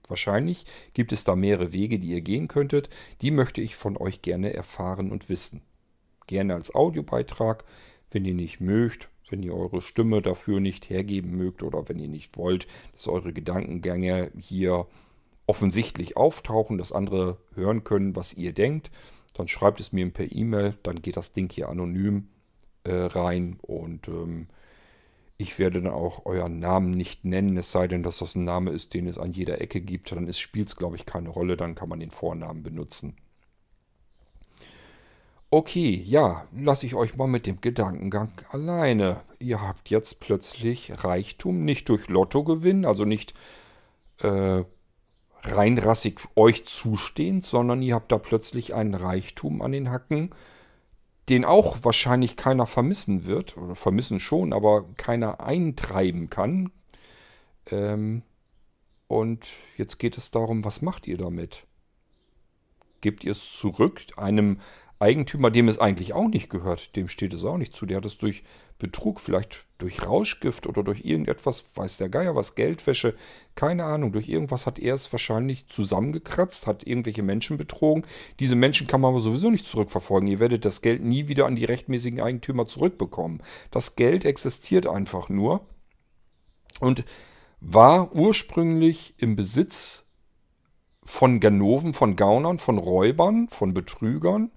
Wahrscheinlich 0.08 0.66
gibt 0.92 1.12
es 1.12 1.24
da 1.24 1.36
mehrere 1.36 1.72
Wege, 1.72 1.98
die 1.98 2.08
ihr 2.08 2.20
gehen 2.20 2.48
könntet. 2.48 2.90
Die 3.20 3.30
möchte 3.30 3.60
ich 3.60 3.76
von 3.76 3.96
euch 3.96 4.22
gerne 4.22 4.54
erfahren 4.54 5.10
und 5.12 5.28
wissen. 5.28 5.62
Gerne 6.26 6.54
als 6.54 6.74
Audiobeitrag, 6.74 7.64
wenn 8.10 8.24
ihr 8.24 8.34
nicht 8.34 8.60
mögt, 8.60 9.08
wenn 9.30 9.42
ihr 9.42 9.54
eure 9.54 9.80
Stimme 9.80 10.22
dafür 10.22 10.60
nicht 10.60 10.90
hergeben 10.90 11.36
mögt 11.36 11.62
oder 11.62 11.88
wenn 11.88 11.98
ihr 11.98 12.08
nicht 12.08 12.36
wollt, 12.36 12.66
dass 12.92 13.08
eure 13.08 13.32
Gedankengänge 13.32 14.30
hier 14.38 14.86
offensichtlich 15.46 16.16
auftauchen, 16.16 16.78
dass 16.78 16.92
andere 16.92 17.38
hören 17.54 17.84
können, 17.84 18.16
was 18.16 18.34
ihr 18.34 18.52
denkt, 18.52 18.90
dann 19.34 19.48
schreibt 19.48 19.80
es 19.80 19.92
mir 19.92 20.08
per 20.10 20.30
E-Mail, 20.30 20.74
dann 20.82 21.02
geht 21.02 21.16
das 21.16 21.32
Ding 21.32 21.50
hier 21.50 21.68
anonym 21.68 22.28
äh, 22.84 22.94
rein 22.94 23.58
und 23.62 24.08
ähm, 24.08 24.46
ich 25.36 25.58
werde 25.58 25.82
dann 25.82 25.92
auch 25.92 26.26
euren 26.26 26.60
Namen 26.60 26.90
nicht 26.90 27.24
nennen, 27.24 27.56
es 27.56 27.72
sei 27.72 27.88
denn, 27.88 28.02
dass 28.02 28.18
das 28.18 28.36
ein 28.36 28.44
Name 28.44 28.70
ist, 28.70 28.94
den 28.94 29.06
es 29.06 29.18
an 29.18 29.32
jeder 29.32 29.60
Ecke 29.60 29.80
gibt. 29.80 30.12
Dann 30.12 30.32
spielt 30.32 30.68
es, 30.68 30.76
glaube 30.76 30.96
ich, 30.96 31.06
keine 31.06 31.28
Rolle, 31.28 31.56
dann 31.56 31.74
kann 31.74 31.88
man 31.88 31.98
den 31.98 32.12
Vornamen 32.12 32.62
benutzen. 32.62 33.16
Okay, 35.56 36.02
ja, 36.04 36.48
lasse 36.52 36.84
ich 36.84 36.96
euch 36.96 37.14
mal 37.14 37.28
mit 37.28 37.46
dem 37.46 37.60
Gedankengang 37.60 38.32
alleine. 38.50 39.20
Ihr 39.38 39.60
habt 39.60 39.88
jetzt 39.88 40.18
plötzlich 40.18 41.04
Reichtum, 41.04 41.64
nicht 41.64 41.88
durch 41.88 42.08
Lottogewinn, 42.08 42.84
also 42.84 43.04
nicht 43.04 43.34
äh, 44.18 44.64
reinrassig 45.44 46.18
euch 46.34 46.64
zustehend, 46.64 47.46
sondern 47.46 47.82
ihr 47.82 47.94
habt 47.94 48.10
da 48.10 48.18
plötzlich 48.18 48.74
einen 48.74 48.94
Reichtum 48.94 49.62
an 49.62 49.70
den 49.70 49.90
Hacken, 49.90 50.34
den 51.28 51.44
auch 51.44 51.84
wahrscheinlich 51.84 52.36
keiner 52.36 52.66
vermissen 52.66 53.24
wird, 53.24 53.56
oder 53.56 53.76
vermissen 53.76 54.18
schon, 54.18 54.52
aber 54.52 54.86
keiner 54.96 55.38
eintreiben 55.38 56.30
kann. 56.30 56.72
Ähm, 57.70 58.22
und 59.06 59.46
jetzt 59.76 60.00
geht 60.00 60.18
es 60.18 60.32
darum, 60.32 60.64
was 60.64 60.82
macht 60.82 61.06
ihr 61.06 61.16
damit? 61.16 61.64
Gebt 63.00 63.22
ihr 63.22 63.30
es 63.30 63.52
zurück 63.52 64.00
einem 64.16 64.58
Eigentümer, 64.98 65.50
dem 65.50 65.68
es 65.68 65.78
eigentlich 65.78 66.12
auch 66.12 66.28
nicht 66.28 66.50
gehört, 66.50 66.96
dem 66.96 67.08
steht 67.08 67.34
es 67.34 67.44
auch 67.44 67.56
nicht 67.56 67.74
zu. 67.74 67.84
Der 67.84 67.96
hat 67.98 68.06
es 68.06 68.16
durch 68.16 68.44
Betrug, 68.78 69.20
vielleicht 69.20 69.64
durch 69.78 70.06
Rauschgift 70.06 70.66
oder 70.66 70.82
durch 70.82 71.04
irgendetwas, 71.04 71.64
weiß 71.74 71.96
der 71.96 72.08
Geier 72.08 72.34
was, 72.34 72.54
Geldwäsche, 72.54 73.14
keine 73.54 73.84
Ahnung, 73.84 74.12
durch 74.12 74.28
irgendwas 74.28 74.66
hat 74.66 74.78
er 74.78 74.94
es 74.94 75.12
wahrscheinlich 75.12 75.68
zusammengekratzt, 75.68 76.66
hat 76.66 76.86
irgendwelche 76.86 77.22
Menschen 77.22 77.56
betrogen. 77.56 78.04
Diese 78.40 78.56
Menschen 78.56 78.86
kann 78.86 79.00
man 79.00 79.10
aber 79.10 79.20
sowieso 79.20 79.50
nicht 79.50 79.66
zurückverfolgen. 79.66 80.28
Ihr 80.28 80.38
werdet 80.38 80.64
das 80.64 80.80
Geld 80.80 81.02
nie 81.04 81.28
wieder 81.28 81.46
an 81.46 81.56
die 81.56 81.64
rechtmäßigen 81.64 82.20
Eigentümer 82.20 82.66
zurückbekommen. 82.66 83.42
Das 83.70 83.96
Geld 83.96 84.24
existiert 84.24 84.86
einfach 84.86 85.28
nur 85.28 85.66
und 86.80 87.04
war 87.60 88.14
ursprünglich 88.14 89.14
im 89.18 89.36
Besitz 89.36 90.04
von 91.04 91.40
Ganoven, 91.40 91.94
von 91.94 92.16
Gaunern, 92.16 92.58
von 92.58 92.78
Räubern, 92.78 93.48
von 93.48 93.74
Betrügern. 93.74 94.50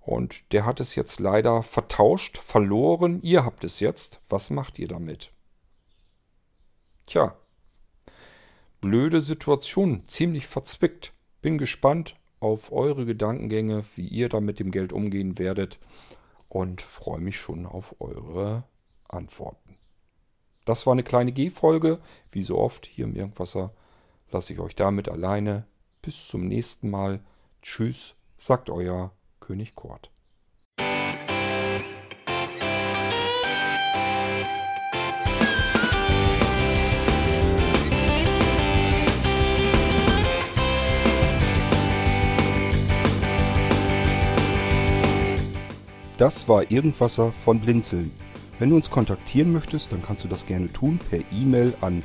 Und 0.00 0.52
der 0.52 0.64
hat 0.64 0.80
es 0.80 0.94
jetzt 0.94 1.20
leider 1.20 1.62
vertauscht, 1.62 2.38
verloren. 2.38 3.20
Ihr 3.22 3.44
habt 3.44 3.64
es 3.64 3.80
jetzt. 3.80 4.20
Was 4.28 4.50
macht 4.50 4.78
ihr 4.78 4.88
damit? 4.88 5.32
Tja, 7.06 7.36
blöde 8.80 9.20
Situation, 9.20 10.04
ziemlich 10.08 10.46
verzwickt. 10.46 11.12
Bin 11.42 11.58
gespannt 11.58 12.16
auf 12.40 12.72
eure 12.72 13.04
Gedankengänge, 13.04 13.84
wie 13.94 14.06
ihr 14.06 14.28
da 14.28 14.40
mit 14.40 14.58
dem 14.60 14.70
Geld 14.70 14.92
umgehen 14.92 15.38
werdet 15.38 15.78
und 16.48 16.82
freue 16.82 17.20
mich 17.20 17.38
schon 17.38 17.66
auf 17.66 17.96
eure 18.00 18.64
Antworten. 19.08 19.76
Das 20.64 20.86
war 20.86 20.92
eine 20.92 21.04
kleine 21.04 21.32
G-Folge. 21.32 22.00
Wie 22.32 22.42
so 22.42 22.58
oft 22.58 22.86
hier 22.86 23.04
im 23.04 23.14
Irgendwasser 23.14 23.72
lasse 24.30 24.52
ich 24.52 24.58
euch 24.58 24.74
damit 24.74 25.08
alleine. 25.08 25.66
Bis 26.06 26.28
zum 26.28 26.46
nächsten 26.46 26.88
Mal. 26.88 27.18
Tschüss, 27.62 28.14
sagt 28.36 28.70
euer 28.70 29.10
König 29.40 29.74
Kort. 29.74 30.12
Das 46.18 46.48
war 46.48 46.70
Irgendwasser 46.70 47.32
von 47.32 47.60
Blinzeln. 47.60 48.12
Wenn 48.60 48.70
du 48.70 48.76
uns 48.76 48.90
kontaktieren 48.90 49.52
möchtest, 49.52 49.90
dann 49.90 50.02
kannst 50.02 50.22
du 50.22 50.28
das 50.28 50.46
gerne 50.46 50.72
tun 50.72 51.00
per 51.10 51.18
E-Mail 51.32 51.74
an 51.80 52.04